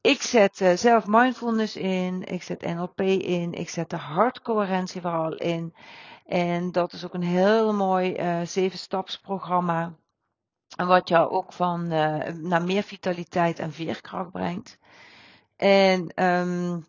Ik 0.00 0.22
zet 0.22 0.56
zelf 0.74 1.06
mindfulness 1.06 1.76
in, 1.76 2.24
ik 2.24 2.42
zet 2.42 2.60
NLP 2.74 3.00
in, 3.00 3.52
ik 3.52 3.68
zet 3.68 3.90
de 3.90 3.96
hartcoherentie 3.96 5.00
vooral 5.00 5.34
in. 5.34 5.74
En 6.26 6.72
dat 6.72 6.92
is 6.92 7.04
ook 7.04 7.14
een 7.14 7.22
heel 7.22 7.74
mooi 7.74 8.16
zeven 8.46 8.78
stapsprogramma. 8.78 9.94
Wat 10.76 11.08
jou 11.08 11.30
ook 11.30 11.52
van 11.52 11.88
naar 12.42 12.62
meer 12.62 12.82
vitaliteit 12.82 13.58
en 13.58 13.72
veerkracht 13.72 14.30
brengt. 14.30 14.78
En 15.60 16.24
um, 16.24 16.86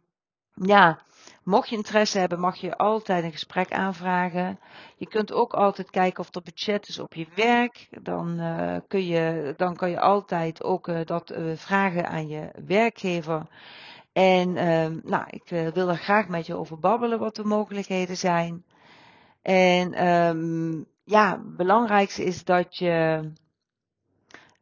ja, 0.53 0.99
mocht 1.43 1.69
je 1.69 1.75
interesse 1.75 2.19
hebben, 2.19 2.39
mag 2.39 2.55
je 2.55 2.77
altijd 2.77 3.23
een 3.23 3.31
gesprek 3.31 3.71
aanvragen. 3.71 4.59
Je 4.95 5.07
kunt 5.07 5.31
ook 5.31 5.53
altijd 5.53 5.89
kijken 5.89 6.19
of 6.19 6.35
er 6.35 6.41
budget 6.41 6.87
is 6.87 6.99
op 6.99 7.13
je 7.13 7.27
werk. 7.35 7.87
Dan, 8.01 8.39
uh, 8.39 8.77
kun, 8.87 9.05
je, 9.05 9.53
dan 9.57 9.75
kan 9.75 9.89
je 9.89 9.99
altijd 9.99 10.63
ook 10.63 10.87
uh, 10.87 10.99
dat 11.05 11.31
uh, 11.31 11.57
vragen 11.57 12.07
aan 12.07 12.27
je 12.27 12.51
werkgever. 12.65 13.47
En 14.13 14.53
nou, 15.03 15.23
ik 15.27 15.73
wil 15.73 15.89
er 15.89 15.97
graag 15.97 16.27
met 16.27 16.45
je 16.45 16.55
over 16.55 16.79
babbelen 16.79 17.19
wat 17.19 17.35
de 17.35 17.43
mogelijkheden 17.43 18.17
zijn. 18.17 18.65
En 19.41 20.07
um, 20.07 20.85
ja, 21.03 21.31
het 21.31 21.57
belangrijkste 21.57 22.23
is 22.23 22.43
dat 22.43 22.77
je. 22.77 23.31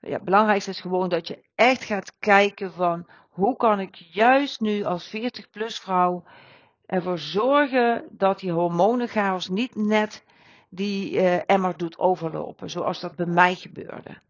Ja, 0.01 0.13
het 0.13 0.23
belangrijkste 0.23 0.69
is 0.69 0.81
gewoon 0.81 1.09
dat 1.09 1.27
je 1.27 1.43
echt 1.55 1.83
gaat 1.83 2.13
kijken 2.19 2.71
van 2.71 3.07
hoe 3.39 3.55
kan 3.55 3.79
ik 3.79 3.95
juist 3.95 4.59
nu 4.59 4.83
als 4.83 5.07
40 5.07 5.49
plus 5.49 5.79
vrouw 5.79 6.23
ervoor 6.85 7.19
zorgen 7.19 8.05
dat 8.09 8.39
die 8.39 8.51
hormonenchaos 8.51 9.47
niet 9.47 9.75
net 9.75 10.23
die 10.69 11.11
uh, 11.11 11.49
emmer 11.49 11.77
doet 11.77 11.97
overlopen, 11.97 12.69
zoals 12.69 12.99
dat 12.99 13.15
bij 13.15 13.25
mij 13.25 13.55
gebeurde. 13.55 14.21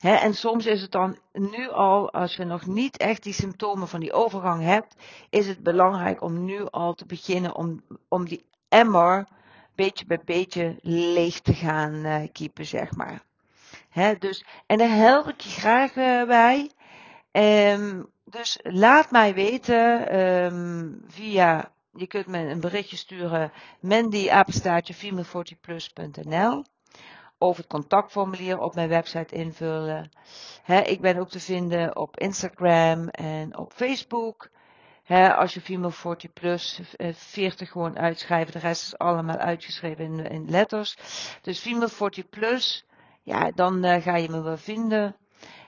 En 0.00 0.34
soms 0.34 0.66
is 0.66 0.82
het 0.82 0.90
dan 0.90 1.18
nu 1.32 1.68
al, 1.70 2.12
als 2.12 2.36
je 2.36 2.44
nog 2.44 2.66
niet 2.66 2.96
echt 2.96 3.22
die 3.22 3.32
symptomen 3.32 3.88
van 3.88 4.00
die 4.00 4.12
overgang 4.12 4.62
hebt, 4.62 4.94
is 5.30 5.46
het 5.46 5.62
belangrijk 5.62 6.22
om 6.22 6.44
nu 6.44 6.66
al 6.70 6.94
te 6.94 7.06
beginnen 7.06 7.54
om, 7.54 7.82
om 8.08 8.24
die 8.24 8.44
emmer 8.68 9.26
beetje 9.74 10.06
bij 10.06 10.20
beetje 10.24 10.76
leeg 10.82 11.40
te 11.40 11.54
gaan 11.54 11.94
uh, 11.94 12.22
kiepen, 12.32 12.66
zeg 12.66 12.96
maar. 12.96 13.22
Dus, 14.18 14.44
en 14.66 14.78
daar 14.78 14.96
help 14.96 15.28
ik 15.28 15.40
je 15.40 15.50
graag 15.50 15.96
uh, 15.96 16.26
bij. 16.26 16.70
Um, 17.72 18.10
dus 18.32 18.58
laat 18.62 19.10
mij 19.10 19.34
weten 19.34 20.18
um, 20.20 21.02
via, 21.06 21.72
je 21.92 22.06
kunt 22.06 22.26
me 22.26 22.38
een 22.38 22.60
berichtje 22.60 22.96
sturen, 22.96 23.52
Mandy 23.80 24.30
apenstaartje 24.30 24.94
40plus.nl 24.94 26.64
of 27.38 27.56
het 27.56 27.66
contactformulier 27.66 28.58
op 28.58 28.74
mijn 28.74 28.88
website 28.88 29.34
invullen. 29.34 30.10
Ik 30.84 31.00
ben 31.00 31.16
ook 31.16 31.28
te 31.28 31.40
vinden 31.40 31.96
op 31.96 32.18
Instagram 32.18 33.08
en 33.08 33.58
op 33.58 33.72
Facebook. 33.72 34.50
Als 35.08 35.54
je 35.54 35.60
Female 35.60 35.92
40 35.92 36.32
plus 36.32 36.80
40 37.12 37.70
gewoon 37.70 37.98
uitschrijven, 37.98 38.52
de 38.52 38.58
rest 38.58 38.82
is 38.82 38.98
allemaal 38.98 39.36
uitgeschreven 39.36 40.30
in, 40.30 40.50
letters. 40.50 40.96
Dus 41.42 41.58
Female 41.60 41.88
40 41.88 42.28
plus, 42.28 42.86
ja, 43.22 43.50
dan 43.50 43.84
uh, 43.84 44.02
ga 44.02 44.16
je 44.16 44.28
me 44.28 44.42
wel 44.42 44.56
vinden. 44.56 45.16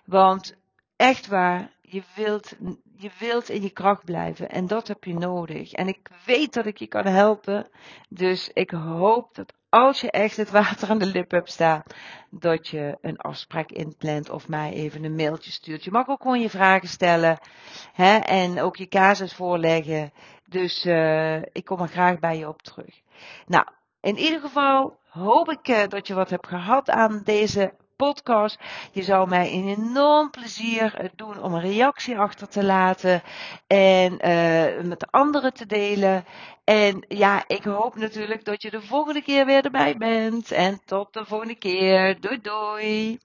Want 0.04 0.56
echt 0.96 1.26
waar, 1.26 1.73
je 1.94 2.02
wilt, 2.14 2.56
je 2.96 3.10
wilt 3.18 3.48
in 3.48 3.62
je 3.62 3.70
kracht 3.70 4.04
blijven 4.04 4.50
en 4.50 4.66
dat 4.66 4.88
heb 4.88 5.04
je 5.04 5.14
nodig. 5.14 5.72
En 5.72 5.88
ik 5.88 6.10
weet 6.24 6.54
dat 6.54 6.66
ik 6.66 6.78
je 6.78 6.86
kan 6.86 7.06
helpen. 7.06 7.68
Dus 8.08 8.50
ik 8.52 8.70
hoop 8.70 9.34
dat 9.34 9.52
als 9.68 10.00
je 10.00 10.10
echt 10.10 10.36
het 10.36 10.50
water 10.50 10.90
aan 10.90 10.98
de 10.98 11.06
lip 11.06 11.30
hebt 11.30 11.50
staan, 11.50 11.82
dat 12.30 12.68
je 12.68 12.98
een 13.00 13.16
afspraak 13.16 13.70
inplant 13.70 14.30
of 14.30 14.48
mij 14.48 14.72
even 14.72 15.04
een 15.04 15.14
mailtje 15.14 15.50
stuurt. 15.50 15.84
Je 15.84 15.90
mag 15.90 16.08
ook 16.08 16.22
gewoon 16.22 16.40
je 16.40 16.50
vragen 16.50 16.88
stellen 16.88 17.38
hè, 17.92 18.16
en 18.16 18.60
ook 18.60 18.76
je 18.76 18.88
casus 18.88 19.34
voorleggen. 19.34 20.12
Dus 20.48 20.84
uh, 20.84 21.36
ik 21.36 21.64
kom 21.64 21.80
er 21.80 21.88
graag 21.88 22.18
bij 22.18 22.38
je 22.38 22.48
op 22.48 22.62
terug. 22.62 23.00
Nou, 23.46 23.66
in 24.00 24.18
ieder 24.18 24.40
geval 24.40 24.98
hoop 25.08 25.50
ik 25.50 25.68
uh, 25.68 25.88
dat 25.88 26.06
je 26.06 26.14
wat 26.14 26.30
hebt 26.30 26.46
gehad 26.46 26.90
aan 26.90 27.20
deze 27.24 27.74
podcast. 27.96 28.58
Je 28.92 29.02
zou 29.02 29.28
mij 29.28 29.52
een 29.52 29.68
enorm 29.68 30.30
plezier 30.30 30.94
eh, 30.94 31.08
doen 31.16 31.42
om 31.42 31.54
een 31.54 31.60
reactie 31.60 32.18
achter 32.18 32.48
te 32.48 32.64
laten 32.64 33.22
en 33.66 34.12
uh, 34.12 34.82
met 34.82 35.00
de 35.00 35.06
anderen 35.10 35.54
te 35.54 35.66
delen. 35.66 36.24
En 36.64 37.04
ja, 37.08 37.44
ik 37.46 37.64
hoop 37.64 37.96
natuurlijk 37.96 38.44
dat 38.44 38.62
je 38.62 38.70
de 38.70 38.82
volgende 38.82 39.22
keer 39.22 39.46
weer 39.46 39.64
erbij 39.64 39.96
bent. 39.96 40.50
En 40.50 40.80
tot 40.84 41.12
de 41.12 41.24
volgende 41.24 41.54
keer. 41.54 42.20
Doei 42.20 42.40
doei. 42.40 43.18